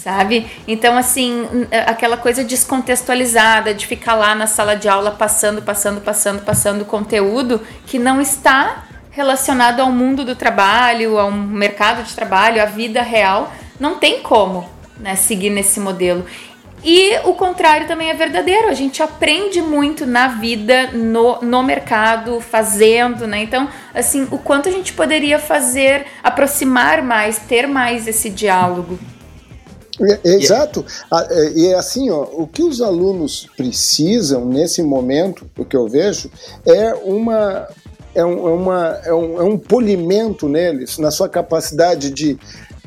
[0.04, 0.48] sabe?
[0.68, 1.48] Então, assim,
[1.86, 7.62] aquela coisa descontextualizada de ficar lá na sala de aula passando, passando, passando, passando conteúdo
[7.86, 13.52] que não está relacionado ao mundo do trabalho, ao mercado de trabalho, à vida real,
[13.80, 16.26] não tem como né, seguir nesse modelo.
[16.84, 18.68] E o contrário também é verdadeiro.
[18.68, 23.44] A gente aprende muito na vida, no, no mercado, fazendo, né?
[23.44, 28.98] Então, assim, o quanto a gente poderia fazer, aproximar mais, ter mais esse diálogo.
[30.02, 30.86] É, é, exato.
[31.30, 35.88] É, e é assim, ó, o que os alunos precisam nesse momento, o que eu
[35.88, 36.30] vejo,
[36.66, 37.68] é uma,
[38.16, 42.38] é um, é, uma, é, um, é um polimento neles, na sua capacidade de,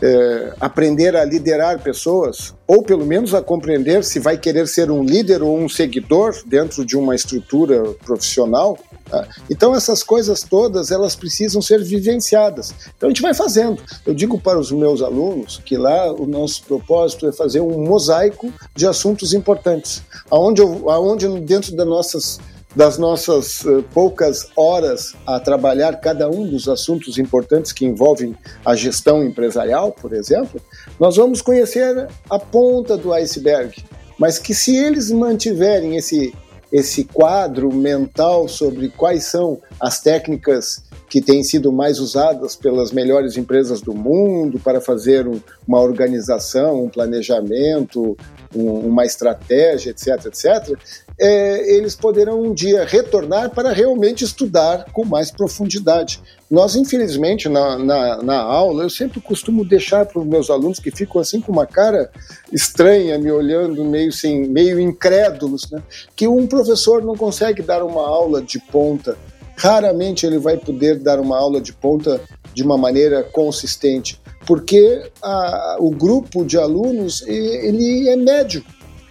[0.02, 5.02] é, aprender a liderar pessoas, ou pelo menos a compreender se vai querer ser um
[5.02, 8.78] líder ou um seguidor dentro de uma estrutura profissional.
[9.08, 9.26] Tá?
[9.50, 12.74] Então essas coisas todas elas precisam ser vivenciadas.
[12.96, 13.82] Então a gente vai fazendo.
[14.06, 18.52] Eu digo para os meus alunos que lá o nosso propósito é fazer um mosaico
[18.74, 22.40] de assuntos importantes, aonde, aonde dentro das nossas
[22.74, 28.34] das nossas uh, poucas horas a trabalhar cada um dos assuntos importantes que envolvem
[28.64, 30.60] a gestão empresarial, por exemplo,
[30.98, 33.84] nós vamos conhecer a ponta do iceberg.
[34.18, 36.32] Mas que se eles mantiverem esse,
[36.72, 43.36] esse quadro mental sobre quais são as técnicas que têm sido mais usadas pelas melhores
[43.36, 48.16] empresas do mundo para fazer um, uma organização, um planejamento,
[48.54, 50.78] uma estratégia, etc., etc.,
[51.18, 56.20] é, eles poderão um dia retornar para realmente estudar com mais profundidade.
[56.50, 60.90] Nós, infelizmente, na, na, na aula, eu sempre costumo deixar para os meus alunos que
[60.90, 62.10] ficam assim com uma cara
[62.52, 65.82] estranha, me olhando meio, assim, meio incrédulos, né?
[66.16, 69.16] que um professor não consegue dar uma aula de ponta.
[69.56, 72.20] Raramente ele vai poder dar uma aula de ponta
[72.54, 78.64] de uma maneira consistente, porque a, o grupo de alunos ele é médio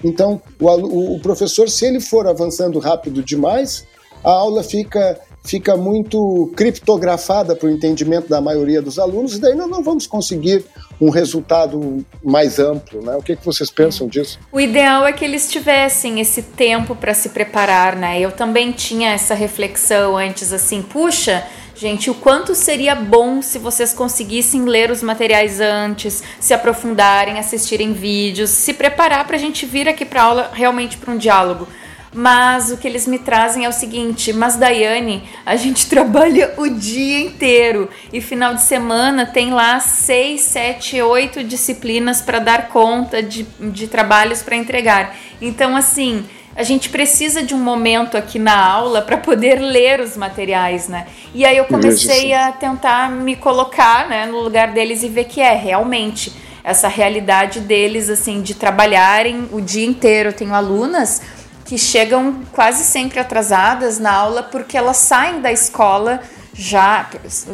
[0.04, 3.88] então, o, o professor, se ele for avançando rápido demais,
[4.24, 9.54] a aula fica fica muito criptografada para o entendimento da maioria dos alunos, e daí
[9.56, 10.64] nós não vamos conseguir
[11.02, 13.14] um resultado mais amplo, né?
[13.18, 14.40] O que, que vocês pensam disso?
[14.54, 18.22] O ideal é que eles tivessem esse tempo para se preparar, né?
[18.22, 21.46] Eu também tinha essa reflexão antes, assim, puxa,
[21.84, 27.91] Gente, o quanto seria bom se vocês conseguissem ler os materiais antes, se aprofundarem, assistirem
[27.91, 31.67] vídeos, se preparar para a gente vir aqui para aula realmente para um diálogo.
[32.13, 36.69] Mas o que eles me trazem é o seguinte: mas Daiane, a gente trabalha o
[36.69, 43.22] dia inteiro e final de semana tem lá seis, sete, oito disciplinas para dar conta
[43.22, 45.17] de, de trabalhos para entregar.
[45.41, 46.24] Então, assim,
[46.56, 51.08] a gente precisa de um momento aqui na aula para poder ler os materiais, né?
[51.34, 55.42] E aí eu comecei a tentar me colocar, né, no lugar deles e ver que
[55.42, 56.32] é realmente
[56.63, 60.30] essa realidade deles assim de trabalharem o dia inteiro.
[60.30, 61.22] Eu tenho alunas
[61.66, 66.22] que chegam quase sempre atrasadas na aula porque elas saem da escola
[66.54, 67.10] já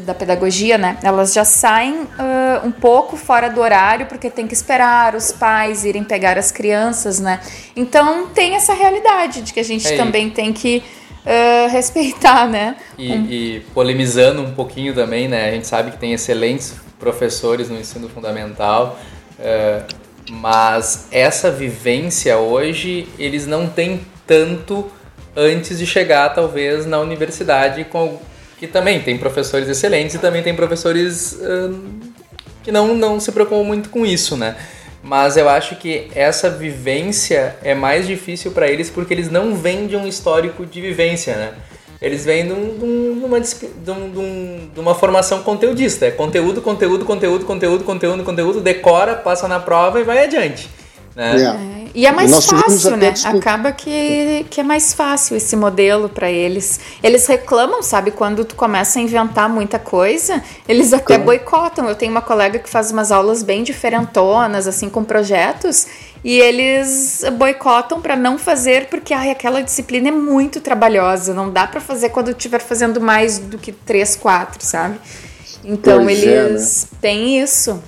[0.05, 0.97] da pedagogia, né?
[1.01, 5.85] Elas já saem uh, um pouco fora do horário porque tem que esperar os pais
[5.85, 7.39] irem pegar as crianças, né?
[7.75, 10.83] Então tem essa realidade de que a gente é, também tem que
[11.25, 12.75] uh, respeitar, né?
[12.97, 13.25] E, um...
[13.29, 15.47] e polemizando um pouquinho também, né?
[15.47, 18.99] A gente sabe que tem excelentes professores no ensino fundamental,
[19.39, 19.95] uh,
[20.29, 24.91] mas essa vivência hoje eles não têm tanto
[25.35, 28.19] antes de chegar talvez na universidade com
[28.59, 31.39] que também tem professores excelentes e também tem professores
[32.61, 34.55] que não, não se preocupam muito com isso, né?
[35.01, 39.87] Mas eu acho que essa vivência é mais difícil para eles porque eles não vêm
[39.87, 41.53] de um histórico de vivência, né?
[42.01, 46.05] Eles vêm de, um, de, uma, de, um, de uma formação conteudista.
[46.05, 50.69] É conteúdo, conteúdo, conteúdo, conteúdo, conteúdo, conteúdo, decora, passa na prova e vai adiante.
[51.15, 51.35] Né?
[51.35, 51.59] Yeah.
[51.93, 51.99] É.
[51.99, 53.13] E é mais fácil, né?
[53.25, 56.79] Acaba que, que é mais fácil esse modelo para eles.
[57.01, 58.11] Eles reclamam, sabe?
[58.11, 61.25] Quando tu começa a inventar muita coisa, eles até Como?
[61.25, 61.87] boicotam.
[61.87, 65.87] Eu tenho uma colega que faz umas aulas bem diferentonas, assim, com projetos,
[66.23, 71.33] e eles boicotam para não fazer porque ai, aquela disciplina é muito trabalhosa.
[71.33, 74.99] Não dá para fazer quando estiver fazendo mais do que três, quatro, sabe?
[75.63, 76.99] Então pois eles é, né?
[77.01, 77.81] têm isso.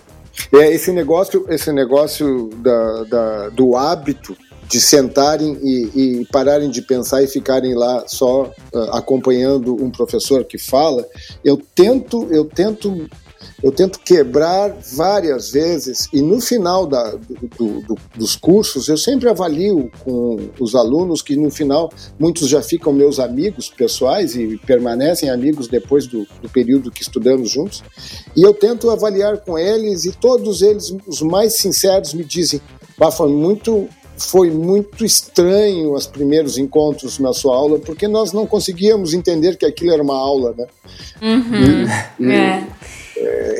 [0.53, 4.37] É, esse negócio, esse negócio da, da do hábito
[4.71, 10.45] de sentarem e, e, pararem de pensar e ficarem lá só uh, acompanhando um professor
[10.45, 11.05] que fala,
[11.43, 13.09] eu tento, eu tento
[13.63, 17.11] eu tento quebrar várias vezes e no final da,
[17.57, 22.61] do, do, dos cursos eu sempre avalio com os alunos que no final muitos já
[22.61, 27.83] ficam meus amigos pessoais e permanecem amigos depois do, do período que estudamos juntos
[28.35, 32.61] e eu tento avaliar com eles e todos eles os mais sinceros me dizem
[32.99, 38.45] ah, foi muito foi muito estranho os primeiros encontros na sua aula, porque nós não
[38.45, 40.67] conseguíamos entender que aquilo era uma aula, né?
[41.21, 41.85] Uhum.
[42.19, 42.67] E, e, é.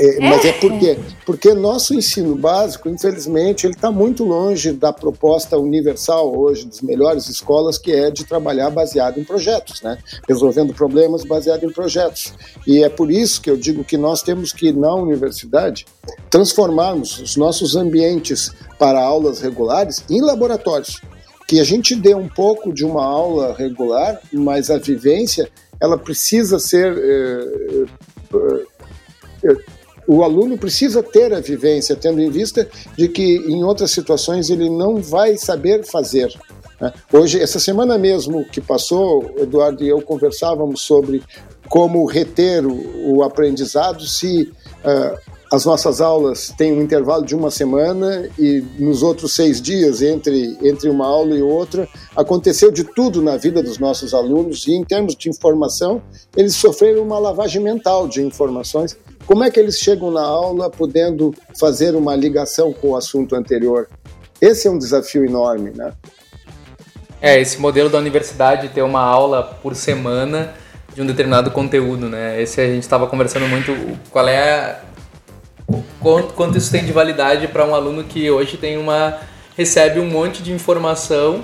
[0.01, 4.91] É, é, mas é porque, porque nosso ensino básico, infelizmente, ele está muito longe da
[4.91, 9.99] proposta universal hoje das melhores escolas, que é de trabalhar baseado em projetos, né?
[10.27, 12.33] resolvendo problemas baseado em projetos.
[12.65, 15.85] E é por isso que eu digo que nós temos que, na universidade,
[16.31, 20.99] transformarmos os nossos ambientes para aulas regulares em laboratórios.
[21.47, 25.47] Que a gente dê um pouco de uma aula regular, mas a vivência
[25.79, 27.85] ela precisa ser eh,
[30.07, 34.69] o aluno precisa ter a vivência, tendo em vista de que em outras situações ele
[34.69, 36.33] não vai saber fazer.
[36.79, 36.91] Né?
[37.13, 41.23] Hoje, essa semana mesmo que passou, Eduardo e eu conversávamos sobre
[41.69, 44.51] como reter o, o aprendizado se
[44.83, 50.01] uh, as nossas aulas têm um intervalo de uma semana e nos outros seis dias,
[50.01, 54.71] entre, entre uma aula e outra, aconteceu de tudo na vida dos nossos alunos e,
[54.71, 56.01] em termos de informação,
[56.37, 58.97] eles sofreram uma lavagem mental de informações.
[59.31, 63.87] Como é que eles chegam na aula podendo fazer uma ligação com o assunto anterior?
[64.41, 65.93] Esse é um desafio enorme, né?
[67.21, 70.53] É, esse modelo da universidade ter uma aula por semana
[70.93, 72.41] de um determinado conteúdo, né?
[72.41, 73.71] Esse a gente estava conversando muito,
[74.09, 74.81] qual é
[76.01, 79.17] quanto, quanto isso tem de validade para um aluno que hoje tem uma
[79.55, 81.41] recebe um monte de informação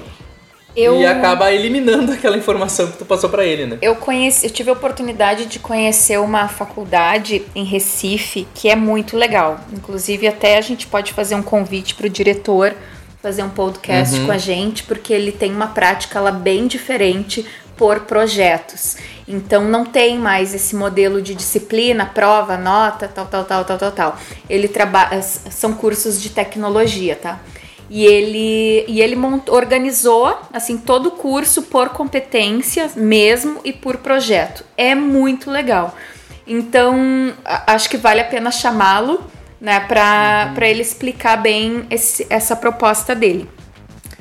[0.78, 1.02] eu...
[1.02, 3.78] e acaba eliminando aquela informação que tu passou para ele, né?
[3.82, 9.18] Eu conheci, eu tive a oportunidade de conhecer uma faculdade em Recife que é muito
[9.18, 9.60] legal.
[9.74, 12.76] Inclusive até a gente pode fazer um convite para o diretor
[13.22, 14.28] fazer um podcast uhum.
[14.28, 18.98] com a gente, porque ele tem uma prática lá bem diferente por projetos.
[19.28, 23.92] Então não tem mais esse modelo de disciplina, prova, nota, tal, tal, tal, tal, tal,
[23.92, 24.20] tal.
[24.50, 27.40] Ele trabalha são cursos de tecnologia, tá?
[27.90, 33.98] E ele e ele montou, organizou assim todo o curso por competência mesmo e por
[33.98, 34.66] projeto.
[34.76, 35.96] É muito legal.
[36.46, 39.22] Então acho que vale a pena chamá-lo,
[39.60, 40.64] né, para uhum.
[40.64, 43.50] ele explicar bem esse, essa proposta dele.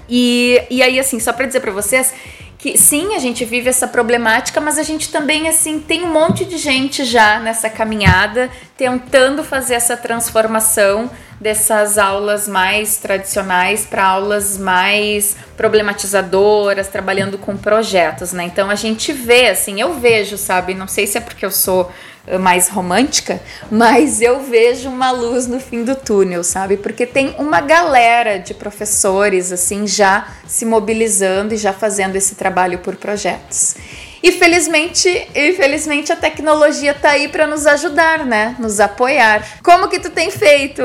[0.09, 2.13] E, e aí assim, só para dizer para vocês
[2.59, 6.45] que sim, a gente vive essa problemática, mas a gente também assim tem um monte
[6.45, 14.57] de gente já nessa caminhada tentando fazer essa transformação dessas aulas mais tradicionais para aulas
[14.57, 18.45] mais problematizadoras, trabalhando com projetos, né?
[18.45, 20.75] Então a gente vê, assim, eu vejo, sabe?
[20.75, 21.93] Não sei se é porque eu sou
[22.41, 26.77] mais romântica, mas eu vejo uma luz no fim do túnel, sabe?
[26.77, 32.81] Porque tem uma galera de professores assim já se mobilizando e já fazendo esse trabalho
[32.81, 33.77] por projetos.
[34.23, 38.57] E felizmente, e felizmente a tecnologia tá aí para nos ajudar, né?
[38.59, 39.61] Nos apoiar.
[39.63, 40.83] Como que tu tem feito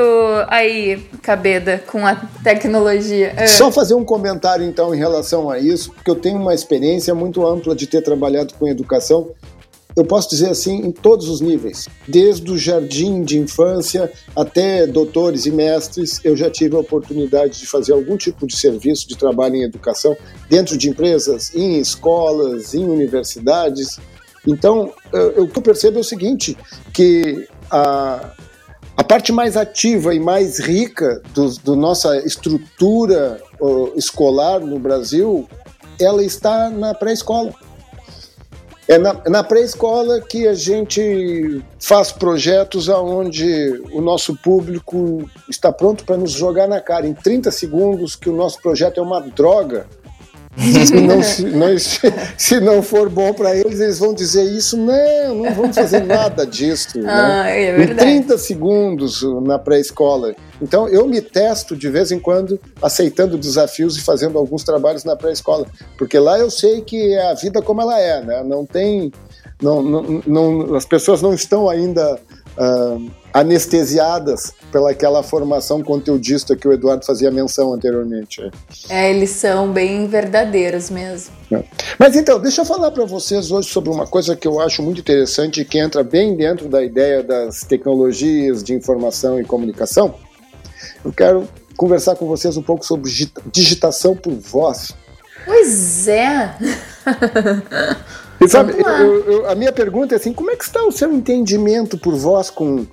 [0.48, 3.32] aí, Cabeda, com a tecnologia?
[3.36, 3.48] É.
[3.48, 7.44] Só fazer um comentário então em relação a isso, porque eu tenho uma experiência muito
[7.44, 9.30] ampla de ter trabalhado com educação
[9.94, 11.88] eu posso dizer assim, em todos os níveis.
[12.08, 17.66] Desde o jardim de infância até doutores e mestres, eu já tive a oportunidade de
[17.66, 20.16] fazer algum tipo de serviço de trabalho em educação,
[20.48, 23.98] dentro de empresas, em escolas, em universidades.
[24.46, 24.92] Então,
[25.36, 26.56] o que eu percebo é o seguinte,
[26.92, 28.32] que a,
[28.96, 31.22] a parte mais ativa e mais rica
[31.64, 35.48] da nossa estrutura uh, escolar no Brasil,
[36.00, 37.54] ela está na pré-escola.
[38.88, 46.04] É na, na pré-escola que a gente faz projetos onde o nosso público está pronto
[46.04, 47.06] para nos jogar na cara.
[47.06, 49.86] Em 30 segundos que o nosso projeto é uma droga
[50.56, 51.78] se, não, se, não,
[52.36, 54.76] se não for bom para eles, eles vão dizer isso.
[54.76, 56.98] Não, não vamos fazer nada disso.
[56.98, 57.10] Né?
[57.10, 57.62] Ah, né?
[57.62, 60.34] é em 30 segundos na pré-escola.
[60.60, 65.16] Então, eu me testo de vez em quando, aceitando desafios e fazendo alguns trabalhos na
[65.16, 65.66] pré-escola.
[65.96, 68.42] Porque lá eu sei que é a vida como ela é, né?
[68.44, 69.10] Não tem.
[69.60, 72.18] Não, não, não, as pessoas não estão ainda.
[72.56, 78.42] Uh, anestesiadas pelaquela formação conteudista que o Eduardo fazia menção anteriormente.
[78.88, 81.34] É, eles são bem verdadeiros mesmo.
[81.50, 81.64] É.
[81.98, 85.00] Mas então, deixa eu falar para vocês hoje sobre uma coisa que eu acho muito
[85.00, 90.14] interessante e que entra bem dentro da ideia das tecnologias de informação e comunicação.
[91.04, 93.10] Eu quero conversar com vocês um pouco sobre
[93.50, 94.94] digitação por voz.
[95.44, 96.54] Pois é.
[98.42, 101.12] E sabe, eu, eu, a minha pergunta é assim, como é que está o seu
[101.12, 102.86] entendimento por voz com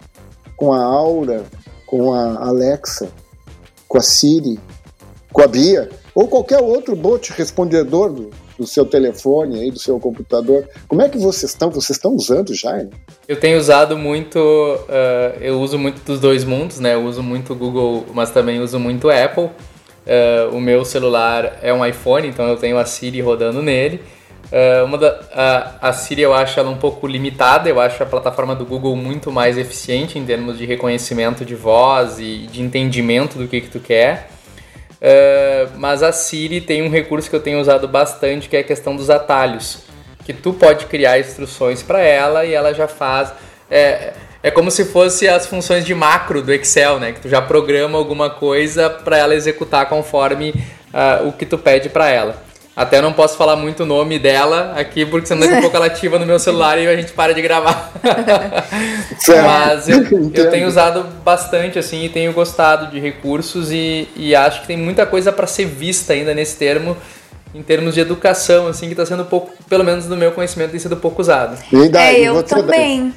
[0.59, 1.45] com a Aura,
[1.85, 3.09] com a Alexa,
[3.87, 4.59] com a Siri,
[5.31, 9.97] com a Bia, ou qualquer outro bot respondedor do, do seu telefone aí, do seu
[10.01, 10.67] computador.
[10.85, 11.71] Como é que vocês estão?
[11.71, 12.73] Vocês estão usando já?
[12.73, 12.89] Né?
[13.25, 16.93] Eu tenho usado muito, uh, eu uso muito dos dois mundos, né?
[16.95, 19.45] Eu uso muito Google, mas também uso muito Apple.
[19.45, 24.01] Uh, o meu celular é um iPhone, então eu tenho a Siri rodando nele.
[24.51, 28.05] Uh, uma da, a, a Siri eu acho ela um pouco limitada, eu acho a
[28.05, 33.37] plataforma do Google muito mais eficiente em termos de reconhecimento de voz e de entendimento
[33.37, 34.29] do que, que tu quer.
[34.99, 38.63] Uh, mas a Siri tem um recurso que eu tenho usado bastante que é a
[38.63, 39.83] questão dos atalhos.
[40.25, 43.31] Que tu pode criar instruções para ela e ela já faz.
[43.69, 47.11] É, é como se fosse as funções de macro do Excel, né?
[47.11, 51.89] Que tu já programa alguma coisa para ela executar conforme uh, o que tu pede
[51.89, 52.48] para ela.
[52.79, 55.87] Até não posso falar muito o nome dela aqui, porque senão daqui a pouco ela
[55.87, 57.91] ativa no meu celular e a gente para de gravar.
[59.27, 59.97] Mas eu,
[60.33, 64.77] eu, tenho usado bastante, assim, e tenho gostado de recursos e, e acho que tem
[64.77, 66.95] muita coisa para ser vista ainda nesse termo,
[67.53, 70.79] em termos de educação, assim, que está sendo pouco, pelo menos no meu conhecimento, tem
[70.79, 71.57] sido pouco usado.
[71.97, 73.13] é, eu também.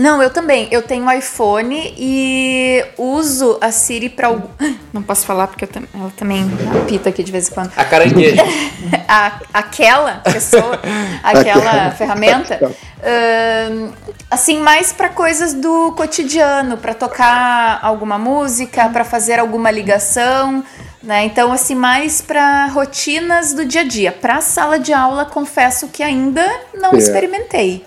[0.00, 0.66] Não, eu também.
[0.70, 4.42] Eu tenho iPhone e uso a Siri para o.
[4.94, 7.70] Não posso falar porque eu ela também apita aqui de vez em quando.
[7.76, 8.42] A carangueja.
[9.06, 10.80] a, aquela pessoa,
[11.22, 12.58] aquela ferramenta.
[12.64, 13.92] Uh,
[14.30, 20.64] assim, mais para coisas do cotidiano, para tocar alguma música, para fazer alguma ligação.
[21.02, 21.26] Né?
[21.26, 24.12] Então, assim, mais para rotinas do dia a dia.
[24.12, 26.96] Para sala de aula, confesso que ainda não é.
[26.96, 27.84] experimentei.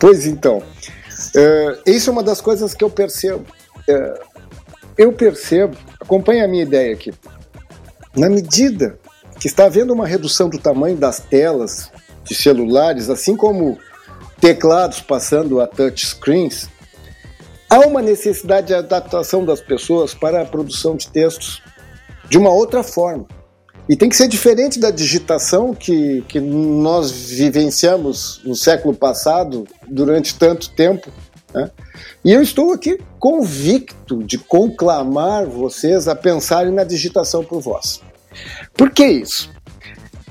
[0.00, 0.60] Pois então,
[1.34, 3.44] Uh, isso é uma das coisas que eu percebo.
[3.88, 4.44] Uh,
[4.96, 7.12] eu percebo, acompanha a minha ideia aqui.
[8.16, 8.98] Na medida
[9.40, 11.90] que está havendo uma redução do tamanho das telas
[12.22, 13.78] de celulares, assim como
[14.40, 16.68] teclados passando a touchscreens,
[17.68, 21.60] há uma necessidade de adaptação das pessoas para a produção de textos
[22.28, 23.26] de uma outra forma.
[23.88, 30.38] E tem que ser diferente da digitação que, que nós vivenciamos no século passado durante
[30.38, 31.10] tanto tempo.
[31.52, 31.70] Né?
[32.24, 38.00] E eu estou aqui convicto de conclamar vocês a pensarem na digitação por voz.
[38.74, 39.52] Por que isso?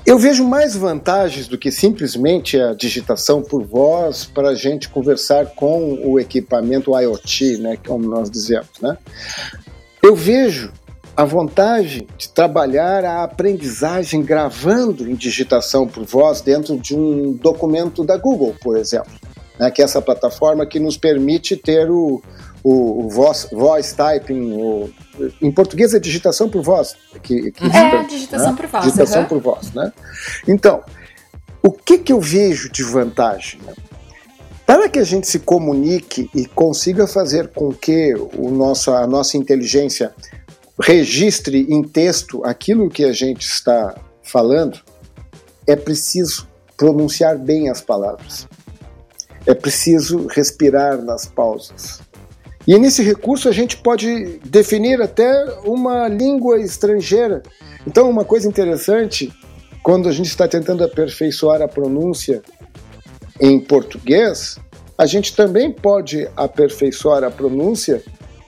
[0.04, 5.46] Eu vejo mais vantagens do que simplesmente a digitação por voz para a gente conversar
[5.54, 8.68] com o equipamento IoT, né, como nós dizemos.
[8.82, 8.98] Né?
[10.02, 10.70] Eu vejo
[11.16, 18.04] a vantagem de trabalhar a aprendizagem gravando em digitação por voz dentro de um documento
[18.04, 19.12] da Google, por exemplo,
[19.58, 22.20] né, que é essa plataforma que nos permite ter o,
[22.64, 24.90] o, o voice, voice typing, o,
[25.40, 26.96] em português é digitação por voz.
[27.22, 28.56] Que, que é, digitação né?
[28.56, 28.84] por voz.
[28.84, 29.28] Digitação uhum.
[29.28, 29.92] por voz, né?
[30.48, 30.82] Então,
[31.62, 33.60] o que, que eu vejo de vantagem?
[33.64, 33.72] Né?
[34.66, 39.36] Para que a gente se comunique e consiga fazer com que o nosso, a nossa
[39.36, 40.12] inteligência
[40.80, 44.80] registre em texto aquilo que a gente está falando,
[45.66, 48.48] é preciso pronunciar bem as palavras.
[49.46, 52.00] É preciso respirar nas pausas.
[52.66, 57.42] E nesse recurso a gente pode definir até uma língua estrangeira.
[57.86, 59.30] Então, uma coisa interessante,
[59.82, 62.42] quando a gente está tentando aperfeiçoar a pronúncia
[63.38, 64.58] em português,
[64.96, 68.02] a gente também pode aperfeiçoar a pronúncia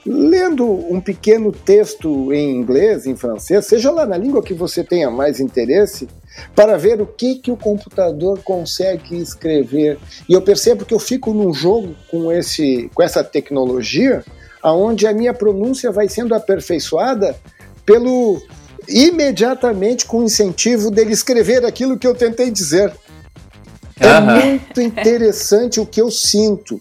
[0.07, 5.11] lendo um pequeno texto em inglês, em francês, seja lá na língua que você tenha
[5.11, 6.09] mais interesse,
[6.55, 9.99] para ver o que, que o computador consegue escrever.
[10.29, 14.25] E eu percebo que eu fico num jogo com, esse, com essa tecnologia,
[14.63, 17.35] aonde a minha pronúncia vai sendo aperfeiçoada
[17.85, 18.41] pelo
[18.89, 22.93] imediatamente com o incentivo dele escrever aquilo que eu tentei dizer.
[23.99, 26.81] É muito interessante o que eu sinto.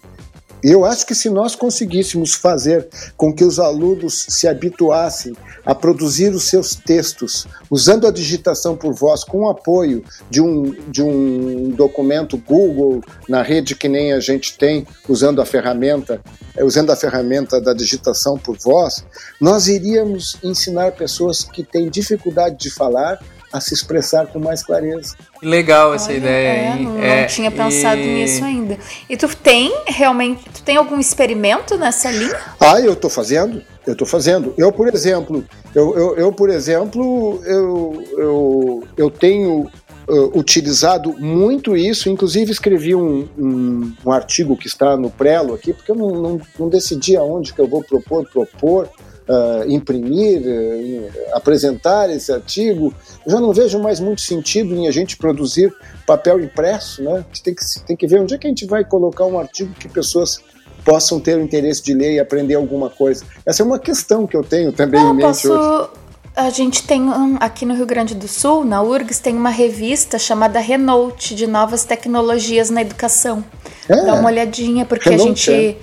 [0.68, 6.34] Eu acho que se nós conseguíssemos fazer com que os alunos se habituassem a produzir
[6.34, 11.70] os seus textos usando a digitação por voz com o apoio de um, de um
[11.70, 16.20] documento Google na rede que nem a gente tem, usando a ferramenta,
[16.59, 19.05] usando a ferramenta da digitação por voz,
[19.39, 23.20] nós iríamos ensinar pessoas que têm dificuldade de falar
[23.56, 25.16] a se expressar com mais clareza.
[25.41, 26.84] Legal essa Olha, ideia, é, hein?
[26.84, 28.16] Não, é, não tinha pensado e...
[28.16, 28.78] nisso ainda.
[29.10, 32.38] E tu tem realmente, tu tem algum experimento nessa linha?
[32.60, 33.62] Ah, eu estou fazendo.
[33.88, 34.53] Eu estou fazendo.
[34.58, 39.70] Eu, por exemplo, eu, eu, eu por exemplo, eu, eu, eu tenho
[40.08, 42.10] uh, utilizado muito isso.
[42.10, 46.41] Inclusive escrevi um, um, um, artigo que está no Prelo aqui, porque eu não, não,
[46.60, 48.89] não decidi aonde que eu vou propor, propor
[49.28, 52.93] uh, imprimir, uh, apresentar esse artigo,
[53.26, 55.73] eu já não vejo mais muito sentido em a gente produzir
[56.05, 57.13] papel impresso, né?
[57.13, 59.39] A gente tem que, tem que ver onde é que a gente vai colocar um
[59.39, 60.39] artigo que pessoas
[60.84, 63.26] possam ter o interesse de ler e aprender alguma coisa.
[63.45, 65.51] Essa é uma questão que eu tenho também não, em mente posso...
[65.51, 65.89] hoje.
[66.36, 70.19] A gente tem um, aqui no Rio Grande do Sul, na URGS, tem uma revista
[70.19, 73.43] chamada Renault de novas tecnologias na educação.
[73.88, 75.78] É, Dá uma olhadinha, porque Renault, a gente.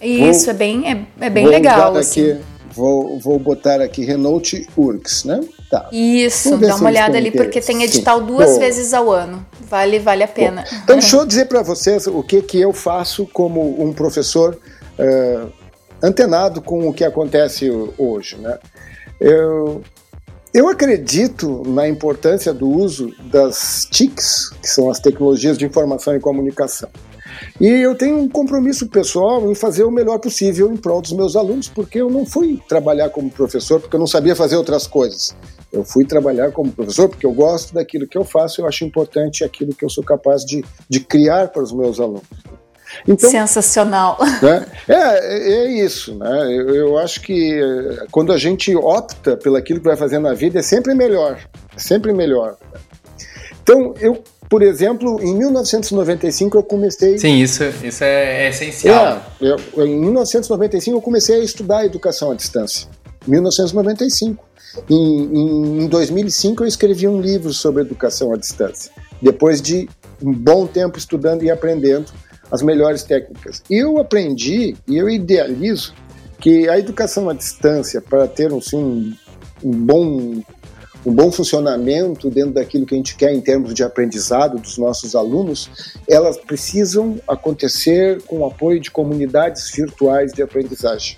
[0.00, 0.06] É.
[0.06, 1.94] Isso, vou, é bem, é, é bem legal.
[1.94, 2.30] Assim.
[2.30, 5.40] Aqui Vou, vou botar aqui Renault URGS, né?
[5.68, 5.88] Tá.
[5.90, 8.26] Isso, dá uma olhada ali, porque tem edital Sim.
[8.26, 8.58] duas Bom.
[8.60, 9.44] vezes ao ano.
[9.68, 10.62] Vale, vale a pena.
[10.62, 14.56] Bom, então, deixa eu dizer para vocês o que, que eu faço como um professor
[14.96, 15.52] uh,
[16.00, 17.68] antenado com o que acontece
[17.98, 18.56] hoje, né?
[19.20, 19.82] Eu,
[20.54, 26.20] eu acredito na importância do uso das TICs, que são as tecnologias de informação e
[26.20, 26.88] comunicação.
[27.60, 31.36] E eu tenho um compromisso pessoal em fazer o melhor possível em prol dos meus
[31.36, 35.34] alunos, porque eu não fui trabalhar como professor porque eu não sabia fazer outras coisas.
[35.72, 39.44] Eu fui trabalhar como professor porque eu gosto daquilo que eu faço, eu acho importante
[39.44, 42.22] aquilo que eu sou capaz de, de criar para os meus alunos.
[43.06, 44.18] Então, Sensacional.
[44.42, 46.14] Né, é, é isso.
[46.14, 46.56] Né?
[46.56, 50.32] Eu, eu, acho que eh, quando a gente opta pelo aquilo que vai fazer na
[50.32, 51.38] vida, é sempre melhor.
[51.76, 52.56] É sempre melhor.
[53.62, 57.18] Então, eu, por exemplo, em 1995 eu comecei.
[57.18, 59.22] Sim, isso, isso é, é essencial.
[59.40, 62.88] É, eu, em 1995 eu comecei a estudar educação à distância.
[63.26, 64.46] 1995.
[64.88, 68.92] Em, em, em 2005 eu escrevi um livro sobre educação à distância.
[69.20, 69.88] Depois de
[70.22, 72.06] um bom tempo estudando e aprendendo
[72.50, 73.62] as melhores técnicas.
[73.70, 75.92] E eu aprendi e eu idealizo
[76.40, 79.12] que a educação à distância, para ter assim, um,
[79.64, 80.42] um, bom,
[81.04, 85.14] um bom funcionamento dentro daquilo que a gente quer em termos de aprendizado dos nossos
[85.14, 85.70] alunos,
[86.08, 91.16] elas precisam acontecer com o apoio de comunidades virtuais de aprendizagem.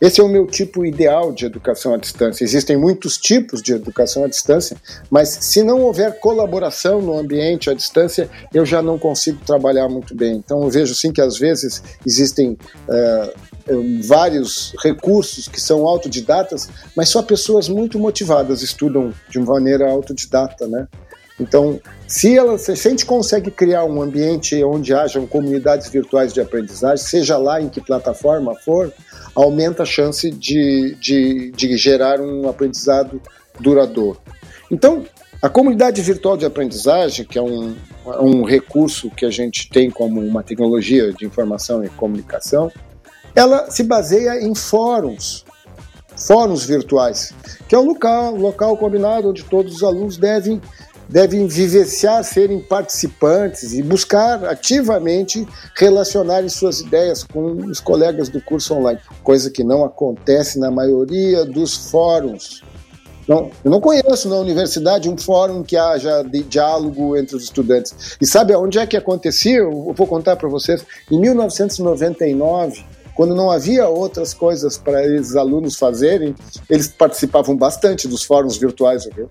[0.00, 2.44] Esse é o meu tipo ideal de educação à distância.
[2.44, 4.76] Existem muitos tipos de educação à distância,
[5.10, 10.14] mas se não houver colaboração no ambiente à distância, eu já não consigo trabalhar muito
[10.14, 10.36] bem.
[10.36, 12.52] Então eu vejo sim que às vezes existem
[12.88, 13.46] uh,
[14.04, 20.86] vários recursos que são autodidatas, mas só pessoas muito motivadas estudam de maneira autodidata, né?
[21.38, 21.78] Então,
[22.08, 27.04] se, ela, se a gente consegue criar um ambiente onde hajam comunidades virtuais de aprendizagem,
[27.04, 28.90] seja lá em que plataforma for,
[29.36, 33.20] aumenta a chance de, de, de gerar um aprendizado
[33.60, 34.18] duradouro.
[34.70, 35.04] Então,
[35.42, 37.76] a comunidade virtual de aprendizagem, que é um,
[38.20, 42.72] um recurso que a gente tem como uma tecnologia de informação e comunicação,
[43.34, 45.44] ela se baseia em fóruns,
[46.16, 47.34] fóruns virtuais,
[47.68, 50.60] que é o local, local combinado onde todos os alunos devem
[51.08, 55.46] devem vivenciar, serem participantes e buscar ativamente
[55.76, 61.44] relacionar suas ideias com os colegas do curso online, coisa que não acontece na maioria
[61.44, 62.62] dos fóruns.
[63.26, 68.16] Não, eu não conheço na universidade um fórum que haja diálogo entre os estudantes.
[68.20, 69.58] E sabe aonde é que acontecia?
[69.58, 70.86] Eu vou contar para vocês.
[71.10, 72.84] Em 1999,
[73.16, 76.36] quando não havia outras coisas para esses alunos fazerem,
[76.70, 79.28] eles participavam bastante dos fóruns virtuais, viu?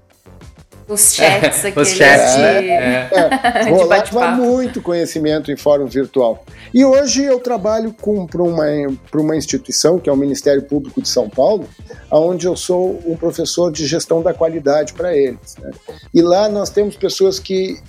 [0.88, 1.80] Os chats aqui.
[1.80, 2.66] Os chats, né?
[2.76, 3.10] É.
[3.12, 3.70] é.
[3.70, 6.44] Rolava muito conhecimento em fórum virtual.
[6.74, 8.66] E hoje eu trabalho para uma,
[9.14, 11.68] uma instituição, que é o Ministério Público de São Paulo,
[12.12, 15.56] onde eu sou um professor de gestão da qualidade para eles.
[15.60, 15.72] Né?
[16.14, 17.80] E lá nós temos pessoas que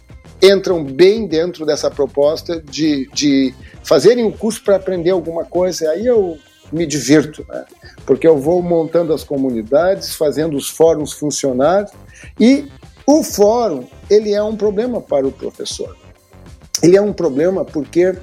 [0.42, 5.90] entram bem dentro dessa proposta de, de fazerem o curso para aprender alguma coisa.
[5.90, 6.38] Aí eu
[6.72, 7.64] me divirto, né?
[8.04, 11.86] porque eu vou montando as comunidades, fazendo os fóruns funcionar
[12.38, 12.68] e
[13.06, 15.96] o fórum, ele é um problema para o professor.
[16.82, 18.16] Ele é um problema porque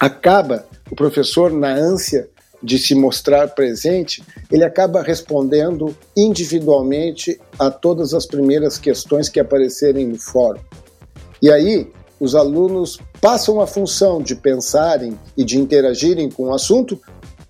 [0.00, 2.28] acaba o professor na ânsia
[2.62, 10.08] de se mostrar presente, ele acaba respondendo individualmente a todas as primeiras questões que aparecerem
[10.08, 10.60] no fórum.
[11.40, 11.88] E aí,
[12.18, 17.00] os alunos passam a função de pensarem e de interagirem com o assunto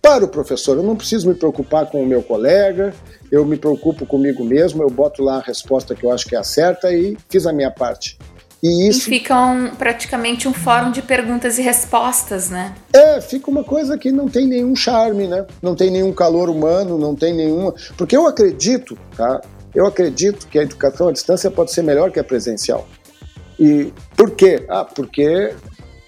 [0.01, 0.77] para o professor.
[0.77, 2.95] Eu não preciso me preocupar com o meu colega,
[3.31, 6.39] eu me preocupo comigo mesmo, eu boto lá a resposta que eu acho que é
[6.39, 8.19] a certa e fiz a minha parte.
[8.63, 9.09] E isso.
[9.09, 12.75] E fica um, praticamente um fórum de perguntas e respostas, né?
[12.93, 15.47] É, fica uma coisa que não tem nenhum charme, né?
[15.63, 17.73] Não tem nenhum calor humano, não tem nenhuma.
[17.97, 19.41] Porque eu acredito, tá?
[19.75, 22.89] Eu acredito que a educação à distância pode ser melhor que a presencial.
[23.61, 24.65] E por quê?
[24.69, 25.55] Ah, porque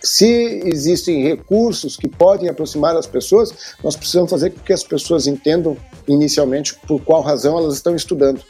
[0.03, 3.53] se existem recursos que podem aproximar as pessoas,
[3.85, 5.77] nós precisamos fazer com que as pessoas entendam
[6.09, 8.41] inicialmente por qual razão elas estão estudando.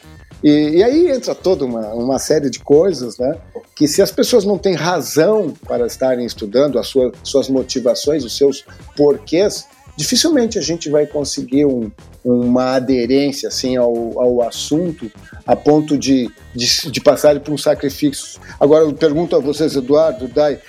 [0.43, 3.37] E, e, aí entra toda uma, uma série de coisas, né?
[3.75, 8.35] Que se as pessoas não têm razão para estarem estudando, as sua, suas motivações, os
[8.35, 11.91] seus porquês, dificilmente a gente vai conseguir um,
[12.23, 15.11] uma aderência assim ao, ao assunto
[15.45, 18.39] a ponto de, de, de passar por um sacrifício.
[18.59, 20.59] Agora eu pergunto a vocês, Eduardo, Dai,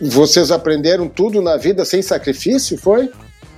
[0.00, 3.10] vocês aprenderam tudo na vida sem sacrifício, foi?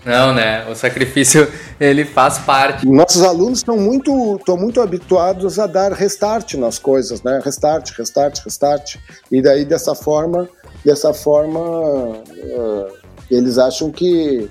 [0.05, 0.67] Não, né?
[0.67, 1.47] O sacrifício
[1.79, 2.87] ele faz parte.
[2.87, 7.41] Nossos alunos estão muito, estão muito habituados a dar restart nas coisas, né?
[7.45, 8.97] Restart, restart, restart.
[9.31, 10.49] E daí dessa forma,
[10.85, 12.87] dessa forma, uh,
[13.31, 14.49] eles acham que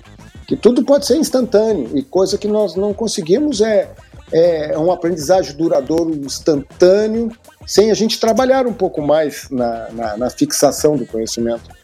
[0.48, 3.92] que tudo pode ser instantâneo e coisa que nós não conseguimos é
[4.32, 7.32] é um aprendizagem duradouro, instantâneo,
[7.66, 11.79] sem a gente trabalhar um pouco mais na, na, na fixação do conhecimento.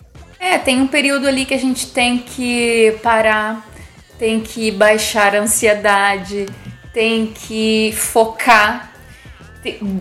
[0.45, 3.67] É, tem um período ali que a gente tem que parar,
[4.19, 6.45] tem que baixar a ansiedade,
[6.93, 8.93] tem que focar.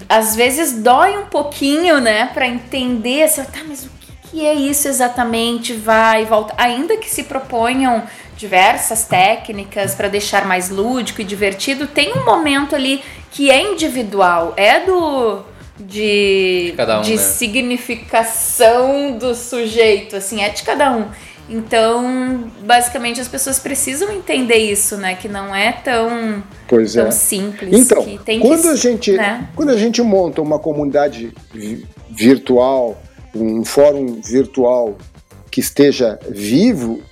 [0.06, 3.90] Às vezes dói um pouquinho, né, para entender assim, tá, mas o
[4.30, 8.02] que, é isso exatamente, vai volta, ainda que se proponham
[8.36, 14.52] diversas técnicas para deixar mais lúdico e divertido, tem um momento ali que é individual,
[14.58, 17.16] é do de, De cada um, de né?
[17.18, 21.06] significação do sujeito, assim, é de cada um.
[21.48, 25.14] Então, basicamente, as pessoas precisam entender isso, né?
[25.14, 27.10] Que não é tão, Pois tão é.
[27.10, 27.78] simples.
[27.78, 29.48] Então, que tem quando que, a gente né?
[29.54, 32.98] quando a gente monta uma comunidade vi- virtual,
[33.34, 34.96] um fórum virtual
[35.50, 37.02] que esteja vivo,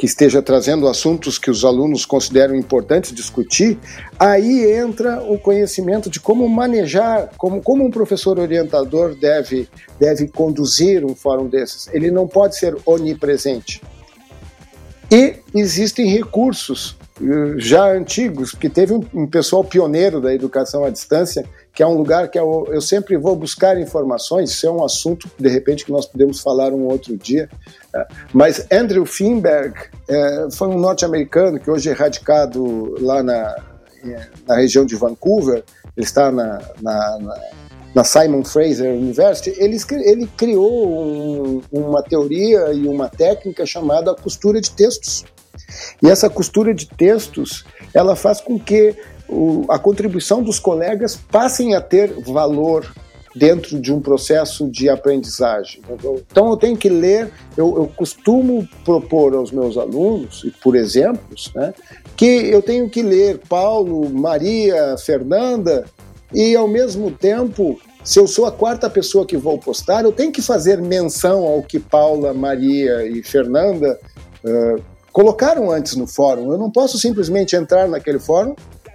[0.00, 3.78] que esteja trazendo assuntos que os alunos consideram importantes discutir,
[4.18, 11.04] aí entra o conhecimento de como manejar, como, como um professor orientador deve, deve conduzir
[11.04, 11.86] um fórum desses.
[11.92, 13.82] Ele não pode ser onipresente.
[15.10, 20.88] E existem recursos eh, já antigos, que teve um, um pessoal pioneiro da educação à
[20.88, 21.44] distância,
[21.74, 25.30] que é um lugar que eu, eu sempre vou buscar informações, isso é um assunto,
[25.38, 27.50] de repente, que nós podemos falar um outro dia.
[28.32, 29.74] Mas Andrew Finberg
[30.08, 33.56] eh, foi um norte-americano que hoje é radicado lá na,
[34.46, 35.64] na região de Vancouver,
[35.96, 37.40] ele está na, na, na
[37.92, 44.60] na Simon Fraser University, ele, ele criou um- uma teoria e uma técnica chamada costura
[44.60, 45.24] de textos.
[46.00, 48.94] E essa costura de textos, ela faz com que
[49.28, 52.86] o- a contribuição dos colegas passem a ter valor
[53.34, 55.82] dentro de um processo de aprendizagem.
[56.30, 61.72] Então eu tenho que ler, eu, eu costumo propor aos meus alunos, por exemplos, né,
[62.16, 65.84] que eu tenho que ler Paulo, Maria, Fernanda,
[66.32, 70.32] e ao mesmo tempo, se eu sou a quarta pessoa que vou postar, eu tenho
[70.32, 73.98] que fazer menção ao que Paula, Maria e Fernanda
[74.44, 74.76] eh,
[75.12, 76.52] colocaram antes no fórum.
[76.52, 78.54] Eu não posso simplesmente entrar naquele fórum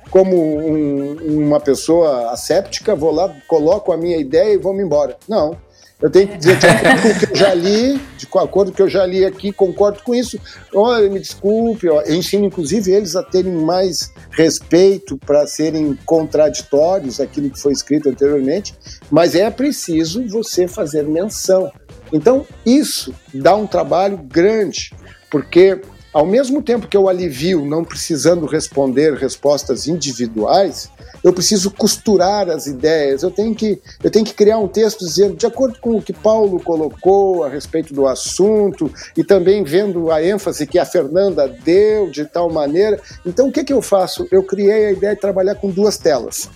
[0.10, 5.18] como um- uma pessoa asséptica, vou lá, coloco a minha ideia e vou me embora.
[5.28, 5.58] Não.
[6.02, 8.60] Eu tenho que dizer, de acordo com o que eu já li, de acordo com
[8.62, 10.38] o que eu já li aqui, concordo com isso.
[10.74, 17.22] Olha, me desculpe, ó, eu ensino inclusive eles a terem mais respeito para serem contraditórios
[17.22, 18.76] aquilo que foi escrito anteriormente,
[19.10, 21.72] mas é preciso você fazer menção.
[22.12, 24.92] Então, isso dá um trabalho grande,
[25.32, 25.80] porque
[26.16, 30.90] ao mesmo tempo que eu alivio não precisando responder respostas individuais,
[31.22, 35.36] eu preciso costurar as ideias, eu tenho que, eu tenho que criar um texto dizendo,
[35.36, 40.24] de acordo com o que Paulo colocou a respeito do assunto, e também vendo a
[40.24, 42.98] ênfase que a Fernanda deu de tal maneira.
[43.26, 44.26] Então, o que, que eu faço?
[44.32, 46.50] Eu criei a ideia de trabalhar com duas telas.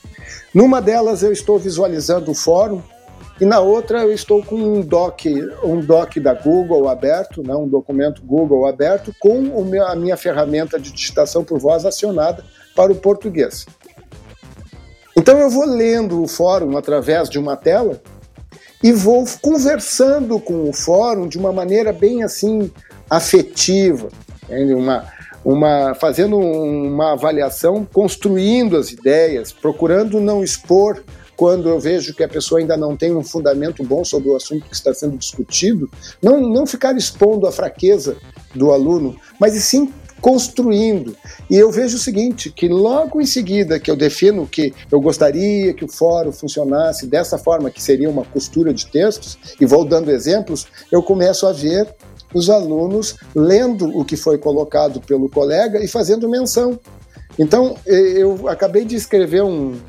[0.53, 2.81] Numa delas, eu estou visualizando o fórum,
[3.39, 5.21] e na outra eu estou com um doc,
[5.63, 10.79] um doc da Google aberto, né, um documento Google aberto, com meu- a minha ferramenta
[10.79, 12.43] de digitação por voz acionada
[12.75, 13.65] para o português.
[15.15, 18.01] Então eu vou lendo o fórum através de uma tela
[18.83, 22.71] e vou conversando com o fórum de uma maneira bem assim
[23.09, 24.09] afetiva,
[24.49, 25.05] uma,
[25.43, 31.03] uma, fazendo uma avaliação, construindo as ideias, procurando não expor
[31.39, 34.65] quando eu vejo que a pessoa ainda não tem um fundamento bom sobre o assunto
[34.65, 35.89] que está sendo discutido,
[36.21, 38.17] não, não ficar expondo a fraqueza
[38.53, 41.15] do aluno, mas e sim construindo.
[41.49, 45.73] E eu vejo o seguinte, que logo em seguida que eu defino que eu gostaria
[45.73, 50.11] que o fórum funcionasse dessa forma, que seria uma costura de textos, e vou dando
[50.11, 51.87] exemplos, eu começo a ver
[52.33, 56.77] os alunos lendo o que foi colocado pelo colega e fazendo menção.
[57.39, 59.79] Então, eu acabei de escrever um.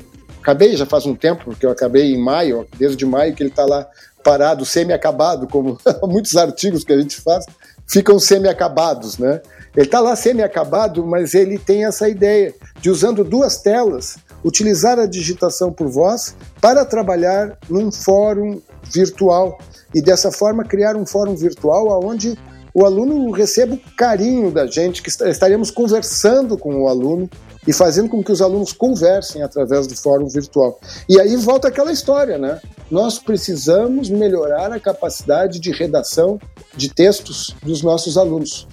[0.41, 3.65] Acabei já faz um tempo, porque eu acabei em maio, desde maio que ele está
[3.65, 3.87] lá
[4.23, 7.45] parado, semi-acabado, como muitos artigos que a gente faz
[7.87, 9.41] ficam semi-acabados, né?
[9.75, 15.05] Ele está lá semi-acabado, mas ele tem essa ideia de, usando duas telas, utilizar a
[15.05, 18.61] digitação por voz para trabalhar num fórum
[18.93, 19.57] virtual
[19.93, 22.37] e dessa forma criar um fórum virtual onde
[22.73, 27.29] o aluno receba o carinho da gente, que est- estaremos conversando com o aluno
[27.67, 30.79] e fazendo com que os alunos conversem através do fórum virtual.
[31.07, 32.59] E aí volta aquela história, né?
[32.89, 36.39] Nós precisamos melhorar a capacidade de redação
[36.75, 38.67] de textos dos nossos alunos.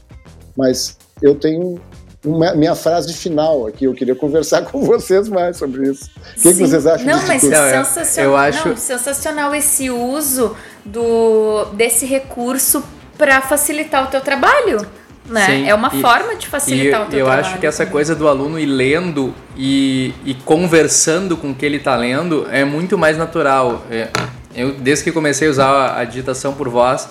[0.57, 1.81] Mas eu tenho
[2.25, 6.11] uma, minha frase final aqui, eu queria conversar com vocês mais sobre isso.
[6.37, 7.51] O que, que vocês acham Não, disso mas tudo?
[7.53, 12.83] Não, eu- sensacional, eu acho- não, sensacional esse uso do, desse recurso
[13.17, 14.85] para facilitar o teu trabalho.
[15.29, 15.45] Né?
[15.45, 17.47] Sim, é uma e- forma de E facilitar eu, o teu eu trabalho.
[17.47, 21.77] acho que essa coisa do aluno ir lendo e, e conversando com o que ele
[21.77, 23.85] está lendo é muito mais natural.
[23.91, 24.09] É,
[24.55, 27.09] Eu, desde que comecei a usar a, a digitação por voz,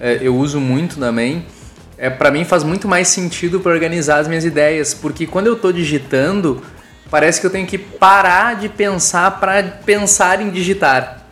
[0.00, 1.46] é, eu uso muito também.
[1.96, 5.52] É, para mim faz muito mais sentido para organizar as minhas ideias, porque quando eu
[5.52, 6.62] estou digitando,
[7.10, 11.26] parece que eu tenho que parar de pensar para pensar em digitar.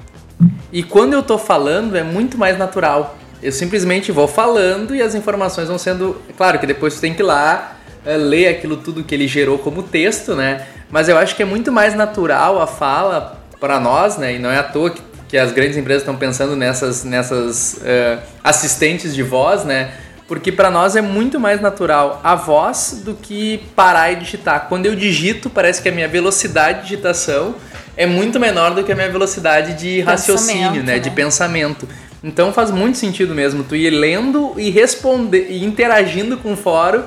[0.72, 3.16] E quando eu tô falando é muito mais natural.
[3.43, 6.20] Eu simplesmente vou falando e as informações vão sendo.
[6.36, 9.59] Claro que depois tu tem que ir lá uh, ler aquilo tudo que ele gerou
[9.59, 10.66] como texto, né?
[10.91, 14.34] Mas eu acho que é muito mais natural a fala para nós, né?
[14.34, 18.22] E não é à toa que, que as grandes empresas estão pensando nessas, nessas uh,
[18.43, 19.93] assistentes de voz, né?
[20.26, 24.66] Porque para nós é muito mais natural a voz do que parar e digitar.
[24.68, 27.55] Quando eu digito, parece que a minha velocidade de digitação
[27.97, 30.95] é muito menor do que a minha velocidade de raciocínio, né?
[30.95, 30.99] né?
[30.99, 31.89] De pensamento.
[32.23, 37.05] Então faz muito sentido mesmo tu ir lendo e responder e interagindo com o fórum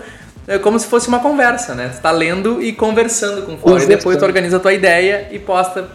[0.48, 1.90] é como se fosse uma conversa, né?
[1.90, 3.80] Tu tá lendo e conversando com o fórum.
[3.80, 5.90] E depois tu organiza a tua ideia e posta.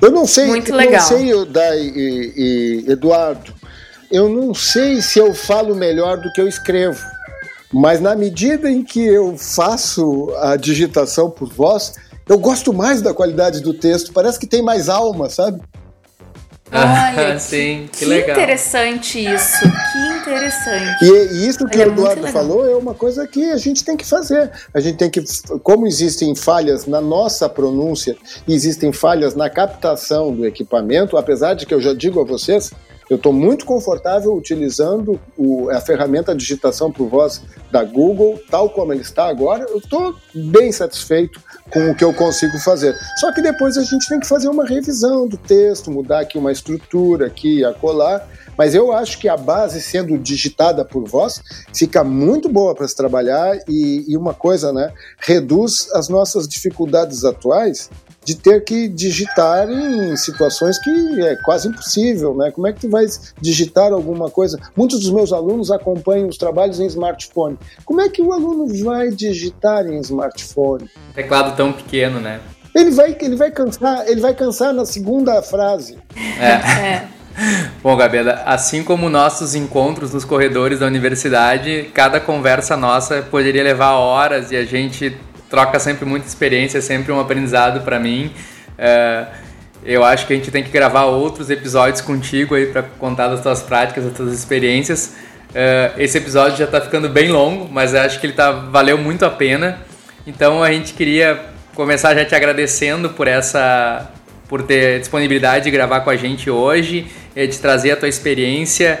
[0.00, 1.00] Eu não sei, Muito legal.
[1.00, 3.54] não sei, Dai e, e Eduardo,
[4.10, 7.00] eu não sei se eu falo melhor do que eu escrevo.
[7.72, 11.94] Mas na medida em que eu faço a digitação por voz,
[12.28, 14.12] eu gosto mais da qualidade do texto.
[14.12, 15.60] Parece que tem mais alma, sabe?
[16.74, 18.36] Olha, sim, que, que, legal.
[18.36, 21.04] interessante isso, que interessante.
[21.04, 23.96] E, e isso que o é Eduardo falou é uma coisa que a gente tem
[23.96, 24.50] que fazer.
[24.74, 25.22] A gente tem que,
[25.62, 28.16] como existem falhas na nossa pronúncia,
[28.48, 32.72] existem falhas na captação do equipamento, apesar de que eu já digo a vocês,
[33.08, 38.92] eu estou muito confortável utilizando o, a ferramenta digitação por voz da Google, tal como
[38.92, 39.66] ele está agora.
[39.68, 41.40] Eu estou bem satisfeito
[41.70, 42.96] com o que eu consigo fazer.
[43.18, 46.52] Só que depois a gente tem que fazer uma revisão do texto, mudar aqui uma
[46.52, 48.26] estrutura, aqui acolá.
[48.56, 51.42] Mas eu acho que a base sendo digitada por voz
[51.74, 57.24] fica muito boa para se trabalhar e, e, uma coisa, né, reduz as nossas dificuldades
[57.24, 57.90] atuais
[58.24, 62.50] de ter que digitar em situações que é quase impossível, né?
[62.50, 63.04] Como é que tu vai
[63.40, 64.58] digitar alguma coisa?
[64.76, 67.58] Muitos dos meus alunos acompanham os trabalhos em smartphone.
[67.84, 70.88] Como é que o aluno vai digitar em smartphone?
[71.14, 72.40] Teclado tão pequeno, né?
[72.74, 75.96] Ele vai, ele vai cansar, ele vai cansar na segunda frase.
[76.40, 76.46] É.
[76.46, 77.08] é.
[77.82, 83.92] Bom, Gabela, assim como nossos encontros nos corredores da universidade, cada conversa nossa poderia levar
[83.92, 85.16] horas e a gente
[85.54, 88.32] troca sempre muita experiência, é sempre um aprendizado para mim.
[88.76, 89.26] É,
[89.84, 93.40] eu acho que a gente tem que gravar outros episódios contigo aí para contar das
[93.40, 95.14] tuas práticas, das tuas experiências.
[95.54, 99.24] É, esse episódio já está ficando bem longo, mas acho que ele tá, valeu muito
[99.24, 99.78] a pena.
[100.26, 101.40] Então a gente queria
[101.72, 104.10] começar já te agradecendo por essa
[104.48, 109.00] por ter disponibilidade de gravar com a gente hoje, de trazer a tua experiência,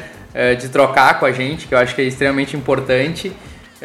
[0.58, 3.30] de trocar com a gente, que eu acho que é extremamente importante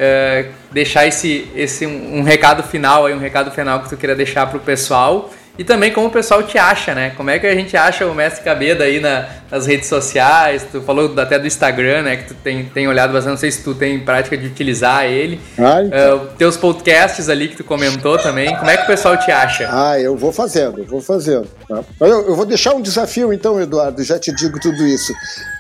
[0.01, 4.15] é, deixar esse, esse um, um, recado final aí, um recado final que tu queira
[4.15, 5.29] deixar pro pessoal.
[5.57, 7.11] E também como o pessoal te acha, né?
[7.17, 10.65] Como é que a gente acha o Mestre Cabeda aí na, nas redes sociais?
[10.71, 12.15] Tu falou até do Instagram, né?
[12.15, 15.37] Que tu tem, tem olhado bastante, não sei se tu tem prática de utilizar ele.
[15.57, 16.17] Ah, então.
[16.17, 19.67] uh, teus podcasts ali que tu comentou também, como é que o pessoal te acha?
[19.69, 21.49] Ah, eu vou fazendo, eu vou fazendo.
[21.67, 21.83] Tá?
[21.99, 25.13] Eu, eu vou deixar um desafio então, Eduardo, já te digo tudo isso.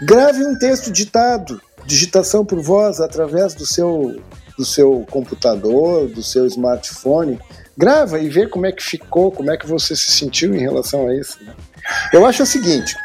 [0.03, 4.21] Grave um texto ditado digitação por voz através do seu,
[4.57, 7.39] do seu computador, do seu smartphone.
[7.77, 11.07] Grava e vê como é que ficou, como é que você se sentiu em relação
[11.07, 11.37] a isso.
[11.43, 11.53] Né?
[12.11, 12.95] Eu acho o seguinte: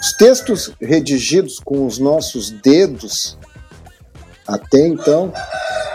[0.00, 3.36] os textos redigidos com os nossos dedos,
[4.46, 5.32] até então,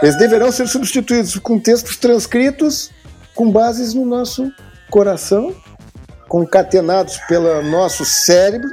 [0.01, 2.91] eles deverão ser substituídos com textos transcritos
[3.36, 4.49] com bases no nosso
[4.89, 5.53] coração,
[6.27, 8.69] concatenados pelo nosso cérebro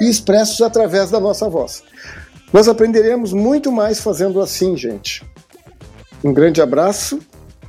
[0.00, 1.82] e expressos através da nossa voz.
[2.52, 5.24] Nós aprenderemos muito mais fazendo assim, gente.
[6.24, 7.20] Um grande abraço,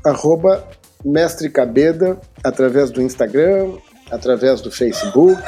[0.05, 0.67] arroba
[1.03, 3.73] Mestre Cabeda, através do Instagram,
[4.09, 5.41] através do Facebook.